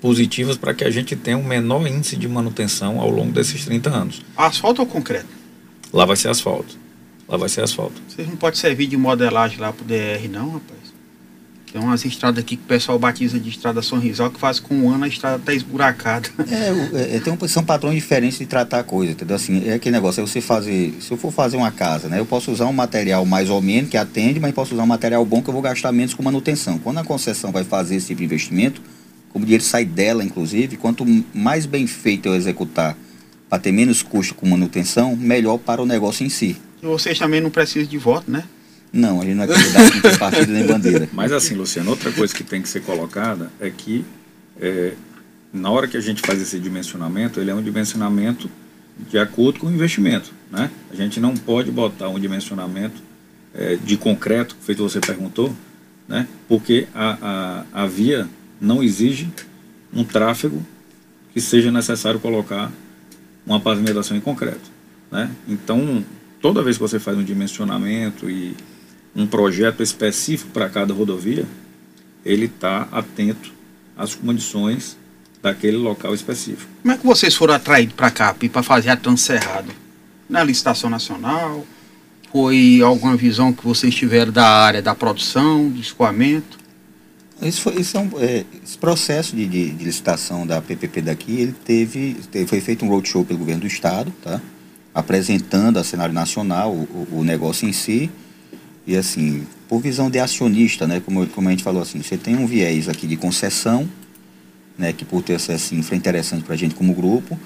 positivas 0.00 0.56
para 0.56 0.74
que 0.74 0.82
a 0.82 0.90
gente 0.90 1.14
tenha 1.14 1.38
um 1.38 1.44
menor 1.44 1.86
índice 1.86 2.16
de 2.16 2.26
manutenção 2.26 3.00
ao 3.00 3.08
longo 3.08 3.30
desses 3.30 3.64
30 3.64 3.88
anos. 3.88 4.22
Asfalto 4.36 4.82
ou 4.82 4.86
concreto? 4.86 5.28
Lá 5.92 6.04
vai 6.04 6.16
ser 6.16 6.28
asfalto. 6.28 6.76
Lá 7.28 7.36
vai 7.36 7.48
ser 7.48 7.62
asfalto. 7.62 8.02
Vocês 8.08 8.26
não 8.26 8.34
pode 8.34 8.58
servir 8.58 8.88
de 8.88 8.96
modelagem 8.96 9.60
lá 9.60 9.72
pro 9.72 9.84
DR, 9.84 10.28
não, 10.28 10.54
rapaz? 10.54 10.89
Tem 11.72 11.80
umas 11.80 12.04
estradas 12.04 12.42
aqui 12.42 12.56
que 12.56 12.64
o 12.64 12.66
pessoal 12.66 12.98
batiza 12.98 13.38
de 13.38 13.48
estrada 13.48 13.80
Sorrisal 13.80 14.30
que 14.30 14.40
faz 14.40 14.58
com 14.58 14.74
um 14.74 14.90
ano 14.90 15.04
a 15.04 15.08
estrada 15.08 15.38
tá 15.38 15.54
esburacada. 15.54 16.28
É, 16.50 17.16
é 17.16 17.20
tem 17.20 17.32
um, 17.32 17.48
são 17.48 17.64
padrões 17.64 17.94
diferentes 17.94 18.38
de 18.38 18.46
tratar 18.46 18.80
a 18.80 18.82
coisa, 18.82 19.12
entendeu? 19.12 19.36
Assim, 19.36 19.68
é 19.68 19.74
aquele 19.74 19.94
negócio, 19.94 20.20
é 20.20 20.26
você 20.26 20.40
fazer, 20.40 20.94
se 21.00 21.12
eu 21.12 21.16
for 21.16 21.32
fazer 21.32 21.56
uma 21.56 21.70
casa, 21.70 22.08
né, 22.08 22.18
eu 22.18 22.26
posso 22.26 22.50
usar 22.50 22.66
um 22.66 22.72
material 22.72 23.24
mais 23.24 23.48
ou 23.48 23.62
menos 23.62 23.88
que 23.88 23.96
atende, 23.96 24.40
mas 24.40 24.52
posso 24.52 24.74
usar 24.74 24.82
um 24.82 24.86
material 24.86 25.24
bom 25.24 25.40
que 25.40 25.48
eu 25.48 25.54
vou 25.54 25.62
gastar 25.62 25.92
menos 25.92 26.12
com 26.12 26.22
manutenção. 26.22 26.78
Quando 26.78 26.98
a 26.98 27.04
concessão 27.04 27.52
vai 27.52 27.62
fazer 27.62 27.96
esse 27.96 28.08
tipo 28.08 28.18
de 28.18 28.24
investimento, 28.24 28.82
como 29.32 29.44
o 29.44 29.46
dinheiro 29.46 29.62
sai 29.62 29.84
dela, 29.84 30.24
inclusive, 30.24 30.76
quanto 30.76 31.06
mais 31.32 31.66
bem 31.66 31.86
feito 31.86 32.26
eu 32.26 32.34
executar 32.34 32.96
para 33.48 33.58
ter 33.58 33.72
menos 33.72 34.02
custo 34.02 34.34
com 34.34 34.46
manutenção, 34.46 35.14
melhor 35.16 35.58
para 35.58 35.80
o 35.80 35.86
negócio 35.86 36.26
em 36.26 36.28
si. 36.28 36.56
E 36.82 36.86
vocês 36.86 37.18
também 37.18 37.40
não 37.40 37.50
precisam 37.50 37.88
de 37.88 37.98
voto, 37.98 38.30
né? 38.30 38.44
Não, 38.92 39.20
a 39.20 39.24
gente 39.24 39.36
não 39.36 39.44
é 39.44 39.46
candidato, 39.46 40.02
não 40.02 40.18
partido 40.18 40.52
nem 40.52 40.66
bandeira. 40.66 41.08
Mas 41.14 41.32
assim, 41.32 41.54
Luciano, 41.54 41.90
outra 41.90 42.10
coisa 42.10 42.34
que 42.34 42.42
tem 42.42 42.60
que 42.60 42.68
ser 42.68 42.82
colocada 42.82 43.50
é 43.60 43.70
que 43.70 44.04
é, 44.60 44.94
na 45.52 45.70
hora 45.70 45.86
que 45.86 45.96
a 45.96 46.00
gente 46.00 46.22
faz 46.22 46.40
esse 46.40 46.58
dimensionamento, 46.58 47.40
ele 47.40 47.50
é 47.50 47.54
um 47.54 47.62
dimensionamento 47.62 48.50
de 49.08 49.18
acordo 49.18 49.60
com 49.60 49.66
o 49.66 49.72
investimento. 49.72 50.32
Né? 50.50 50.70
A 50.90 50.96
gente 50.96 51.20
não 51.20 51.34
pode 51.34 51.70
botar 51.70 52.08
um 52.08 52.18
dimensionamento 52.18 53.00
é, 53.54 53.76
de 53.76 53.96
concreto, 53.96 54.56
feito 54.60 54.82
você 54.82 55.00
perguntou, 55.00 55.54
né? 56.08 56.26
porque 56.48 56.86
a, 56.94 57.64
a, 57.72 57.82
a 57.84 57.86
via 57.86 58.28
não 58.60 58.82
exige 58.82 59.28
um 59.92 60.04
tráfego 60.04 60.64
que 61.32 61.40
seja 61.40 61.70
necessário 61.70 62.20
colocar 62.20 62.70
uma 63.46 63.60
pavimentação 63.60 64.16
em 64.16 64.20
concreto. 64.20 64.70
Né? 65.10 65.30
Então, 65.48 66.04
toda 66.40 66.62
vez 66.62 66.76
que 66.76 66.82
você 66.82 66.98
faz 66.98 67.16
um 67.16 67.24
dimensionamento 67.24 68.28
e 68.28 68.54
um 69.14 69.26
projeto 69.26 69.82
específico 69.82 70.50
para 70.52 70.68
cada 70.68 70.94
rodovia, 70.94 71.44
ele 72.24 72.46
está 72.46 72.88
atento 72.92 73.52
às 73.96 74.14
condições 74.14 74.96
daquele 75.42 75.76
local 75.76 76.14
específico. 76.14 76.70
Como 76.82 76.94
é 76.94 76.98
que 76.98 77.06
vocês 77.06 77.34
foram 77.34 77.54
atraídos 77.54 77.94
para 77.94 78.10
cá, 78.10 78.34
para 78.34 78.62
fazer 78.62 78.90
a 78.90 78.96
Transerrado? 78.96 79.72
Na 80.28 80.44
licitação 80.44 80.88
nacional? 80.88 81.66
Foi 82.30 82.80
alguma 82.82 83.16
visão 83.16 83.52
que 83.52 83.64
vocês 83.64 83.94
tiveram 83.94 84.30
da 84.30 84.46
área 84.46 84.80
da 84.80 84.94
produção, 84.94 85.68
do 85.68 85.80
escoamento? 85.80 86.60
Isso 87.42 87.62
foi, 87.62 87.80
isso 87.80 87.96
é 87.96 88.00
um, 88.00 88.10
é, 88.18 88.44
esse 88.62 88.76
processo 88.76 89.34
de, 89.34 89.46
de, 89.46 89.70
de, 89.70 89.84
licitação 89.84 90.46
da 90.46 90.60
PPP 90.60 91.00
daqui, 91.00 91.40
ele 91.40 91.54
teve, 91.64 92.16
teve, 92.30 92.46
foi 92.46 92.60
feito 92.60 92.84
um 92.84 92.88
roadshow 92.88 93.24
pelo 93.24 93.38
governo 93.38 93.62
do 93.62 93.66
estado, 93.66 94.12
tá? 94.22 94.40
apresentando 94.94 95.78
a 95.78 95.84
cenário 95.84 96.14
nacional 96.14 96.70
o, 96.72 97.08
o 97.12 97.24
negócio 97.24 97.66
em 97.66 97.72
si, 97.72 98.10
e 98.86 98.96
assim, 98.96 99.46
por 99.68 99.80
visão 99.80 100.10
de 100.10 100.18
acionista, 100.18 100.86
né, 100.86 101.00
como, 101.00 101.26
como 101.28 101.48
a 101.48 101.50
gente 101.50 101.62
falou 101.62 101.82
assim, 101.82 102.02
você 102.02 102.16
tem 102.16 102.36
um 102.36 102.46
viés 102.46 102.88
aqui 102.88 103.06
de 103.06 103.16
concessão, 103.16 103.88
né, 104.76 104.92
que 104.92 105.04
por 105.04 105.22
ter 105.22 105.38
infra 105.72 105.94
é 105.94 105.98
interessante 105.98 106.42
para 106.42 106.54
a 106.54 106.58
gente 106.58 106.74
como 106.74 106.94
grupo, 106.94 107.38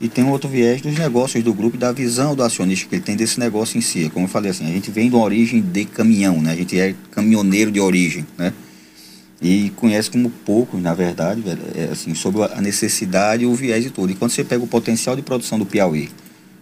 e 0.00 0.08
tem 0.08 0.24
outro 0.24 0.48
viés 0.48 0.80
dos 0.80 0.96
negócios 0.96 1.42
do 1.42 1.52
grupo 1.52 1.76
e 1.76 1.78
da 1.78 1.92
visão 1.92 2.34
do 2.34 2.42
acionista 2.42 2.88
que 2.88 2.94
ele 2.94 3.02
tem 3.02 3.16
desse 3.16 3.40
negócio 3.40 3.76
em 3.76 3.80
si. 3.80 4.08
Como 4.14 4.26
eu 4.26 4.30
falei 4.30 4.50
assim, 4.50 4.64
a 4.64 4.70
gente 4.70 4.92
vem 4.92 5.08
de 5.10 5.16
uma 5.16 5.24
origem 5.24 5.60
de 5.60 5.84
caminhão, 5.84 6.40
né, 6.40 6.52
a 6.52 6.56
gente 6.56 6.78
é 6.78 6.94
caminhoneiro 7.10 7.70
de 7.70 7.80
origem, 7.80 8.26
né, 8.36 8.52
e 9.40 9.70
conhece 9.76 10.10
como 10.10 10.30
poucos, 10.30 10.80
na 10.80 10.94
verdade, 10.94 11.42
é, 11.74 11.90
assim, 11.92 12.14
sobre 12.14 12.42
a 12.42 12.60
necessidade, 12.60 13.46
o 13.46 13.54
viés 13.54 13.86
e 13.86 13.90
tudo. 13.90 14.10
E 14.10 14.16
quando 14.16 14.32
você 14.32 14.42
pega 14.42 14.64
o 14.64 14.66
potencial 14.66 15.14
de 15.14 15.22
produção 15.22 15.58
do 15.58 15.64
Piauí, 15.64 16.10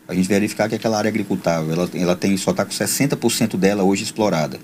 a 0.08 0.14
gente 0.14 0.28
verificar 0.28 0.68
que 0.68 0.74
aquela 0.74 0.98
área 0.98 1.08
agricultável, 1.08 1.72
ela, 1.72 1.90
ela 1.94 2.16
tem, 2.16 2.36
só 2.36 2.52
está 2.52 2.64
com 2.64 2.70
60% 2.70 3.56
dela 3.56 3.82
hoje 3.82 4.04
explorada. 4.04 4.58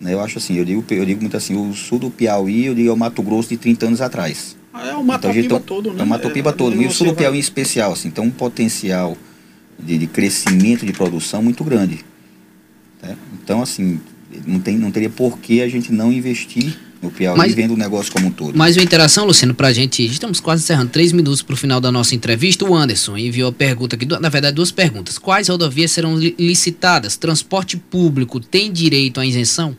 Né? 0.00 0.14
Eu 0.14 0.20
acho 0.20 0.38
assim, 0.38 0.56
eu 0.56 0.64
digo, 0.64 0.84
eu 0.90 1.04
digo 1.04 1.20
muito 1.20 1.36
assim, 1.36 1.54
o 1.54 1.74
sul 1.74 1.98
do 1.98 2.10
Piauí, 2.10 2.66
eu 2.66 2.74
digo 2.74 2.88
é 2.88 2.92
o 2.92 2.96
Mato 2.96 3.22
Grosso 3.22 3.50
de 3.50 3.58
30 3.58 3.86
anos 3.86 4.00
atrás. 4.00 4.56
Ah, 4.72 4.88
é 4.88 4.94
o 4.94 5.04
Mato 5.04 5.28
então, 5.28 5.42
Piba 5.42 5.60
todo, 5.60 5.92
né? 5.92 6.00
É 6.00 6.02
o 6.02 6.06
Mato 6.06 6.30
Piba 6.30 6.50
é, 6.50 6.52
todo, 6.52 6.80
e 6.80 6.86
o 6.86 6.90
sul 6.90 7.08
do 7.08 7.14
Piauí 7.14 7.32
vai... 7.32 7.38
em 7.38 7.40
especial, 7.40 7.92
assim, 7.92 8.10
tem 8.10 8.24
um 8.24 8.30
potencial 8.30 9.16
de, 9.78 9.98
de 9.98 10.06
crescimento 10.06 10.86
de 10.86 10.92
produção 10.92 11.42
muito 11.42 11.62
grande. 11.62 12.04
Né? 13.02 13.16
Então, 13.34 13.60
assim, 13.60 14.00
não, 14.46 14.60
tem, 14.60 14.78
não 14.78 14.90
teria 14.90 15.10
por 15.10 15.38
que 15.38 15.60
a 15.60 15.68
gente 15.68 15.92
não 15.92 16.12
investir 16.12 16.78
no 17.02 17.10
Piauí, 17.10 17.36
mas, 17.36 17.54
vendo 17.54 17.74
o 17.74 17.76
negócio 17.76 18.12
como 18.12 18.26
um 18.26 18.30
todo. 18.30 18.56
Mais 18.56 18.76
uma 18.76 18.82
interação, 18.82 19.24
Luciano, 19.24 19.54
pra 19.54 19.72
gente. 19.72 20.04
Estamos 20.04 20.40
quase 20.40 20.62
encerrando 20.62 20.90
três 20.90 21.12
minutos 21.12 21.42
para 21.42 21.54
o 21.54 21.56
final 21.56 21.80
da 21.80 21.90
nossa 21.90 22.14
entrevista. 22.14 22.64
O 22.64 22.74
Anderson 22.74 23.16
enviou 23.16 23.48
a 23.48 23.52
pergunta 23.52 23.96
aqui, 23.96 24.04
na 24.04 24.28
verdade, 24.28 24.54
duas 24.54 24.70
perguntas. 24.70 25.18
Quais 25.18 25.48
rodovias 25.48 25.90
serão 25.92 26.18
licitadas? 26.18 27.16
Transporte 27.16 27.76
público 27.76 28.38
tem 28.38 28.70
direito 28.70 29.18
à 29.18 29.24
isenção? 29.24 29.76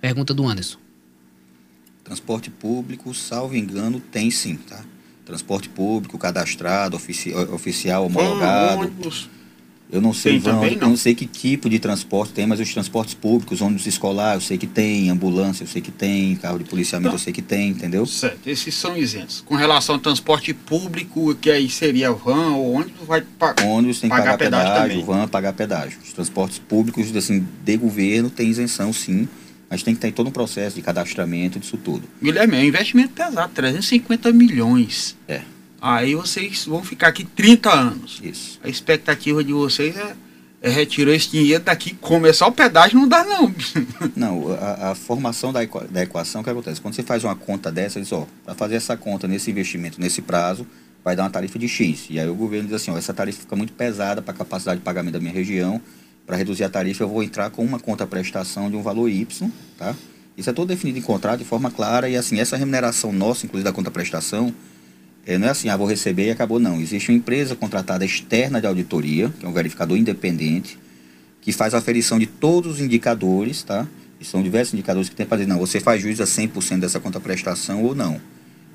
Pergunta 0.00 0.34
do 0.34 0.46
Anderson. 0.46 0.78
Transporte 2.04 2.50
público, 2.50 3.12
salvo 3.14 3.56
engano, 3.56 3.98
tem 3.98 4.30
sim, 4.30 4.56
tá? 4.56 4.84
Transporte 5.24 5.68
público, 5.68 6.16
cadastrado, 6.16 6.96
ofici 6.96 7.34
oficial, 7.34 8.06
homologado. 8.06 8.82
Ônibus. 8.82 9.28
Eu 9.90 10.00
não 10.00 10.12
sei, 10.12 10.38
vão, 10.38 10.54
também, 10.54 10.76
não. 10.76 10.90
não 10.90 10.96
sei 10.96 11.14
que 11.14 11.26
tipo 11.26 11.70
de 11.70 11.78
transporte 11.78 12.32
tem, 12.32 12.44
mas 12.44 12.58
os 12.58 12.72
transportes 12.72 13.14
públicos, 13.14 13.60
ônibus 13.60 13.86
escolar, 13.86 14.34
eu 14.34 14.40
sei 14.40 14.58
que 14.58 14.66
tem, 14.66 15.10
ambulância, 15.10 15.62
eu 15.62 15.68
sei 15.68 15.80
que 15.80 15.92
tem, 15.92 16.34
carro 16.34 16.58
de 16.58 16.64
policiamento, 16.64 17.14
eu 17.14 17.18
sei 17.18 17.32
que 17.32 17.42
tem, 17.42 17.70
entendeu? 17.70 18.04
Certo, 18.04 18.48
esses 18.48 18.74
são 18.74 18.96
isentos. 18.96 19.42
Com 19.46 19.54
relação 19.54 19.94
ao 19.94 20.00
transporte 20.00 20.52
público, 20.52 21.34
que 21.36 21.50
aí 21.50 21.70
seria 21.70 22.10
van 22.10 22.54
ou 22.54 22.72
ônibus, 22.72 23.06
vai 23.06 23.20
pagar. 23.20 23.64
Ônibus 23.64 24.00
tem 24.00 24.10
que 24.10 24.16
pagar, 24.16 24.36
pagar 24.36 24.38
pedágio, 24.38 24.72
pedágio 24.72 25.04
van 25.04 25.28
pagar 25.28 25.52
pedágio. 25.52 25.98
Os 26.04 26.12
transportes 26.12 26.58
públicos, 26.58 27.14
assim, 27.14 27.46
de 27.64 27.76
governo, 27.76 28.28
tem 28.28 28.48
isenção 28.48 28.92
sim, 28.92 29.28
mas 29.70 29.84
tem 29.84 29.94
que 29.94 30.00
ter 30.00 30.12
todo 30.12 30.28
um 30.28 30.32
processo 30.32 30.74
de 30.74 30.82
cadastramento 30.82 31.60
disso 31.60 31.76
tudo. 31.76 32.08
Guilherme, 32.20 32.56
é 32.56 32.60
um 32.60 32.64
investimento 32.64 33.10
pesado, 33.10 33.52
350 33.54 34.32
milhões. 34.32 35.16
É. 35.28 35.42
Aí 35.86 36.16
vocês 36.16 36.64
vão 36.64 36.82
ficar 36.82 37.06
aqui 37.06 37.24
30 37.24 37.72
anos. 37.72 38.20
Isso. 38.20 38.58
A 38.64 38.68
expectativa 38.68 39.44
de 39.44 39.52
vocês 39.52 39.96
é, 39.96 40.16
é, 40.60 40.68
retirou 40.68 41.14
esse 41.14 41.30
dinheiro 41.30 41.62
daqui, 41.62 41.94
começar 41.94 42.48
o 42.48 42.50
pedágio 42.50 42.98
não 42.98 43.06
dá 43.06 43.22
não. 43.22 43.54
Não, 44.16 44.52
a, 44.52 44.90
a 44.90 44.94
formação 44.96 45.52
da, 45.52 45.62
equa, 45.62 45.86
da 45.88 46.02
equação, 46.02 46.40
o 46.40 46.44
que 46.44 46.50
acontece? 46.50 46.80
Quando 46.80 46.94
você 46.94 47.04
faz 47.04 47.22
uma 47.22 47.36
conta 47.36 47.70
dessa, 47.70 48.00
diz, 48.00 48.10
ó, 48.10 48.26
para 48.44 48.56
fazer 48.56 48.74
essa 48.74 48.96
conta 48.96 49.28
nesse 49.28 49.48
investimento, 49.48 50.00
nesse 50.00 50.20
prazo, 50.20 50.66
vai 51.04 51.14
dar 51.14 51.22
uma 51.22 51.30
tarifa 51.30 51.56
de 51.56 51.68
X. 51.68 52.06
E 52.10 52.18
aí 52.18 52.28
o 52.28 52.34
governo 52.34 52.66
diz 52.66 52.74
assim, 52.74 52.90
ó, 52.90 52.98
essa 52.98 53.14
tarifa 53.14 53.42
fica 53.42 53.54
muito 53.54 53.72
pesada 53.72 54.20
para 54.20 54.34
a 54.34 54.36
capacidade 54.36 54.80
de 54.80 54.84
pagamento 54.84 55.12
da 55.12 55.20
minha 55.20 55.32
região, 55.32 55.80
para 56.26 56.36
reduzir 56.36 56.64
a 56.64 56.68
tarifa 56.68 57.04
eu 57.04 57.08
vou 57.08 57.22
entrar 57.22 57.48
com 57.50 57.64
uma 57.64 57.78
conta 57.78 58.04
prestação 58.08 58.68
de 58.68 58.74
um 58.74 58.82
valor 58.82 59.08
Y, 59.08 59.48
tá? 59.78 59.94
Isso 60.36 60.50
é 60.50 60.52
tudo 60.52 60.66
definido 60.66 60.98
em 60.98 61.02
contrato 61.02 61.38
de 61.38 61.44
forma 61.44 61.70
clara 61.70 62.08
e 62.08 62.16
assim, 62.16 62.40
essa 62.40 62.56
remuneração 62.56 63.12
nossa, 63.12 63.46
inclusive 63.46 63.62
da 63.62 63.72
conta 63.72 63.88
prestação, 63.88 64.52
é, 65.26 65.36
não 65.36 65.48
é 65.48 65.50
assim, 65.50 65.68
ah, 65.68 65.76
vou 65.76 65.88
receber 65.88 66.28
e 66.28 66.30
acabou, 66.30 66.60
não. 66.60 66.80
Existe 66.80 67.10
uma 67.10 67.18
empresa 67.18 67.56
contratada 67.56 68.04
externa 68.04 68.60
de 68.60 68.66
auditoria, 68.68 69.32
que 69.40 69.44
é 69.44 69.48
um 69.48 69.52
verificador 69.52 69.98
independente, 69.98 70.78
que 71.40 71.50
faz 71.50 71.74
a 71.74 71.78
aferição 71.78 72.16
de 72.16 72.26
todos 72.26 72.74
os 72.74 72.80
indicadores, 72.80 73.64
tá? 73.64 73.88
E 74.20 74.24
são 74.24 74.40
diversos 74.40 74.72
indicadores 74.72 75.08
que 75.08 75.16
tem 75.16 75.26
para 75.26 75.38
dizer, 75.38 75.48
não, 75.48 75.58
você 75.58 75.80
faz 75.80 76.00
juízo 76.00 76.22
a 76.22 76.26
100% 76.26 76.78
dessa 76.78 77.00
contraprestação 77.00 77.82
ou 77.82 77.92
não. 77.92 78.20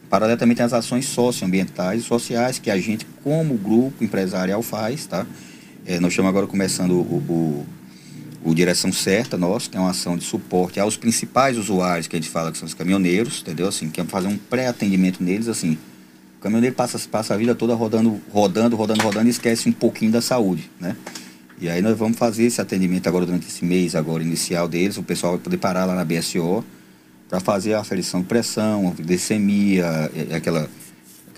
Paralelo 0.09 0.37
também 0.37 0.53
tem 0.53 0.65
as 0.65 0.73
ações 0.73 1.05
socioambientais 1.05 2.01
e 2.01 2.03
sociais 2.03 2.59
que 2.59 2.69
a 2.69 2.77
gente, 2.77 3.05
como 3.23 3.55
grupo 3.55 4.03
empresarial, 4.03 4.61
faz, 4.61 5.05
tá? 5.05 5.25
É, 5.85 6.01
nós 6.01 6.11
estamos 6.11 6.27
agora 6.27 6.47
começando 6.47 6.91
o, 6.91 7.23
o, 7.29 7.65
o, 8.43 8.53
Direção 8.53 8.91
Certa 8.91 9.37
nosso, 9.37 9.69
que 9.69 9.77
é 9.77 9.79
uma 9.79 9.91
ação 9.91 10.17
de 10.17 10.25
suporte 10.25 10.81
aos 10.81 10.97
principais 10.97 11.57
usuários, 11.57 12.07
que 12.07 12.15
a 12.17 12.19
gente 12.19 12.29
fala 12.29 12.51
que 12.51 12.57
são 12.57 12.67
os 12.67 12.73
caminhoneiros, 12.73 13.39
entendeu? 13.39 13.69
Assim, 13.69 13.89
que 13.89 14.01
é 14.01 14.03
fazer 14.03 14.27
um 14.27 14.37
pré-atendimento 14.37 15.23
neles, 15.23 15.47
assim, 15.47 15.77
o 16.41 16.43
caminhoneiro 16.43 16.75
passa, 16.75 16.97
passa 17.07 17.35
a 17.35 17.37
vida 17.37 17.53
toda 17.53 17.75
rodando, 17.75 18.19
rodando, 18.31 18.75
rodando, 18.75 19.03
rodando 19.03 19.27
e 19.27 19.29
esquece 19.29 19.69
um 19.69 19.71
pouquinho 19.71 20.11
da 20.11 20.21
saúde, 20.23 20.71
né? 20.79 20.95
E 21.59 21.69
aí 21.69 21.83
nós 21.83 21.95
vamos 21.95 22.17
fazer 22.17 22.45
esse 22.45 22.59
atendimento 22.59 23.05
agora 23.07 23.27
durante 23.27 23.47
esse 23.47 23.63
mês 23.63 23.93
agora 23.93 24.23
inicial 24.23 24.67
deles, 24.67 24.97
o 24.97 25.03
pessoal 25.03 25.33
vai 25.33 25.41
poder 25.43 25.57
parar 25.57 25.85
lá 25.85 25.93
na 25.93 26.03
BSO 26.03 26.65
para 27.29 27.39
fazer 27.39 27.75
a 27.75 27.81
aferição 27.81 28.21
de 28.21 28.25
pressão, 28.25 28.91
glicemia, 28.97 30.09
é, 30.15 30.33
é 30.33 30.35
aquela 30.35 30.67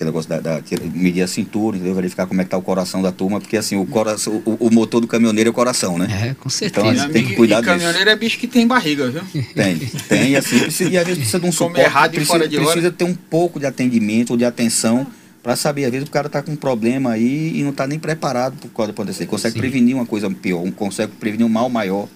aquele 0.03 0.11
negócio 0.11 0.29
da, 0.29 0.39
da 0.39 0.61
medir 0.93 1.21
a 1.21 1.27
cintura, 1.27 1.77
entendeu? 1.77 1.95
verificar 1.95 2.27
como 2.27 2.41
é 2.41 2.43
que 2.43 2.49
tá 2.49 2.57
o 2.57 2.61
coração 2.61 3.01
da 3.01 3.11
turma, 3.11 3.39
porque 3.39 3.57
assim, 3.57 3.75
o 3.75 3.85
coração, 3.85 4.41
o, 4.45 4.67
o 4.67 4.71
motor 4.71 4.99
do 5.01 5.07
caminhoneiro 5.07 5.49
é 5.49 5.51
o 5.51 5.53
coração, 5.53 5.97
né? 5.97 6.29
É, 6.29 6.33
com 6.35 6.49
certeza. 6.49 6.87
Então 6.87 6.89
a 6.91 6.93
gente 7.07 7.11
tem 7.13 7.25
que 7.25 7.35
cuidar 7.35 7.61
e 7.61 7.65
caminhoneiro 7.65 8.09
é 8.09 8.15
bicho 8.15 8.37
que 8.37 8.47
tem 8.47 8.67
barriga, 8.67 9.09
viu? 9.09 9.21
Tem, 9.55 9.77
tem, 9.77 10.35
assim, 10.35 10.59
precisa, 10.59 10.89
e 10.89 10.97
às 10.97 11.03
vezes 11.05 11.17
precisa 11.19 11.39
de 11.39 11.45
um 11.47 11.51
suporte, 11.51 11.79
errado 11.81 12.11
precisa, 12.11 12.31
fora 12.33 12.47
de 12.47 12.55
precisa 12.57 12.87
hora. 12.87 12.91
ter 12.91 13.05
um 13.05 13.15
pouco 13.15 13.59
de 13.59 13.65
atendimento 13.65 14.31
ou 14.31 14.37
de 14.37 14.45
atenção 14.45 15.07
para 15.41 15.55
saber, 15.55 15.85
às 15.85 15.91
vezes 15.91 16.07
o 16.07 16.11
cara 16.11 16.29
tá 16.29 16.41
com 16.41 16.51
um 16.51 16.55
problema 16.55 17.11
aí 17.11 17.51
e 17.59 17.63
não 17.63 17.73
tá 17.73 17.85
nem 17.85 17.99
preparado 17.99 18.53
para 18.57 18.65
o 18.65 18.69
que 18.69 18.75
pode 18.75 18.91
acontecer. 18.91 19.25
Consegue 19.25 19.53
Sim. 19.53 19.59
prevenir 19.59 19.95
uma 19.95 20.05
coisa 20.05 20.29
pior, 20.29 20.61
um- 20.63 20.71
consegue 20.71 21.11
prevenir 21.19 21.45
um 21.45 21.49
mal 21.49 21.69
maior 21.69 22.07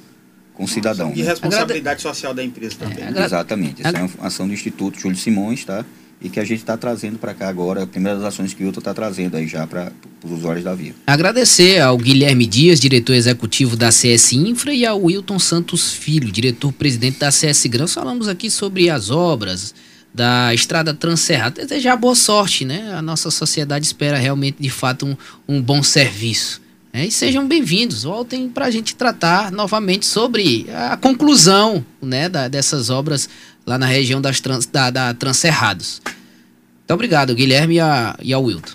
com 0.54 0.64
o 0.64 0.68
cidadão. 0.68 1.12
E 1.14 1.22
né? 1.22 1.28
responsabilidade 1.30 2.02
social 2.02 2.34
da 2.34 2.44
empresa 2.44 2.76
também. 2.80 3.04
Agra- 3.06 3.26
Exatamente. 3.26 3.82
Essa 3.82 3.90
Agra- 3.90 4.02
é 4.02 4.04
uma 4.20 4.28
ação 4.28 4.48
do 4.48 4.54
Instituto 4.54 5.00
Júlio 5.00 5.18
Simões, 5.18 5.64
tá? 5.66 5.86
E 6.20 6.30
que 6.30 6.40
a 6.40 6.44
gente 6.44 6.60
está 6.60 6.76
trazendo 6.76 7.20
para 7.20 7.34
cá 7.34 7.48
agora, 7.48 7.84
a 7.84 7.88
primeira 7.88 8.18
das 8.18 8.28
ações 8.28 8.54
que 8.54 8.64
o 8.64 8.66
Hilton 8.66 8.80
está 8.80 8.94
trazendo 8.94 9.38
aí 9.38 9.48
já 9.48 9.68
para 9.68 9.92
os 10.24 10.32
usuários 10.32 10.64
da 10.64 10.74
Via. 10.74 10.96
Agradecer 11.06 11.80
ao 11.80 11.96
Guilherme 11.96 12.48
Dias, 12.48 12.80
diretor 12.80 13.14
executivo 13.14 13.76
da 13.76 13.92
CS 13.92 14.34
Infra, 14.34 14.74
e 14.74 14.84
ao 14.84 15.00
Wilton 15.00 15.38
Santos 15.38 15.92
Filho, 15.92 16.32
diretor-presidente 16.32 17.20
da 17.20 17.30
CS 17.30 17.68
Grãos. 17.68 17.94
Falamos 17.94 18.28
aqui 18.28 18.50
sobre 18.50 18.90
as 18.90 19.12
obras 19.12 19.76
da 20.14 20.52
Estrada 20.54 20.94
Transserrada. 20.94 21.62
Desejar 21.62 21.96
boa 21.96 22.16
sorte, 22.16 22.66
né? 22.66 22.94
A 22.96 23.02
nossa 23.04 23.30
sociedade 23.30 23.86
espera 23.86 24.18
realmente, 24.18 24.58
de 24.60 24.70
fato, 24.70 25.06
um, 25.06 25.16
um 25.48 25.62
bom 25.62 25.84
serviço. 25.84 26.60
Né? 26.98 27.06
E 27.06 27.12
sejam 27.12 27.48
bem-vindos. 27.48 28.04
Voltem 28.04 28.50
para 28.50 28.66
a 28.66 28.72
gente 28.72 28.96
tratar 28.96 29.52
novamente 29.52 30.04
sobre 30.04 30.66
a 30.72 30.98
conclusão 30.98 31.86
né, 32.02 32.28
da- 32.28 32.48
dessas 32.48 32.90
obras 32.90 33.30
lá 33.68 33.78
na 33.78 33.86
região 33.86 34.20
das 34.20 34.40
trans, 34.42 34.66
da, 34.66 34.90
da 34.90 35.14
Transcerrados. 35.14 36.02
Muito 36.04 36.92
obrigado, 36.92 37.36
Guilherme 37.36 37.76
e, 37.76 37.80
a, 37.80 38.18
e 38.20 38.34
ao 38.34 38.44
Wilton. 38.44 38.74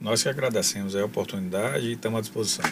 Nós 0.00 0.24
que 0.24 0.28
agradecemos 0.28 0.96
a 0.96 1.04
oportunidade 1.04 1.86
e 1.86 1.92
estamos 1.92 2.18
à 2.18 2.20
disposição. 2.20 2.64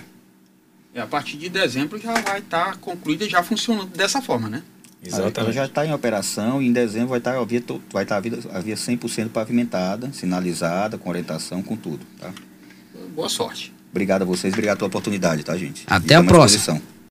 E 0.92 0.98
a 0.98 1.06
partir 1.06 1.36
de 1.36 1.48
dezembro 1.48 2.00
já 2.00 2.20
vai 2.20 2.40
estar 2.40 2.78
concluída 2.78 3.26
e 3.26 3.28
já 3.28 3.42
funcionando 3.44 3.90
dessa 3.96 4.20
forma, 4.20 4.48
né? 4.48 4.62
Ela 5.00 5.26
Exatamente. 5.26 5.54
já 5.54 5.66
está 5.66 5.86
em 5.86 5.92
operação 5.92 6.60
e 6.60 6.66
em 6.66 6.72
dezembro 6.72 7.10
vai 7.10 7.18
estar 7.18 7.38
a 7.38 7.44
via, 7.44 7.62
vai 7.92 8.02
estar 8.02 8.16
a 8.16 8.20
via, 8.20 8.38
a 8.52 8.60
via 8.60 8.74
100% 8.74 9.28
pavimentada, 9.28 10.10
sinalizada, 10.12 10.98
com 10.98 11.08
orientação, 11.08 11.62
com 11.62 11.76
tudo, 11.76 12.00
tá? 12.18 12.32
Boa 13.14 13.28
sorte. 13.28 13.77
Obrigado 13.90 14.22
a 14.22 14.24
vocês, 14.24 14.52
obrigado 14.52 14.78
pela 14.78 14.88
oportunidade, 14.88 15.42
tá, 15.42 15.56
gente? 15.56 15.84
Até 15.86 16.14
a 16.14 16.22
próxima. 16.22 16.80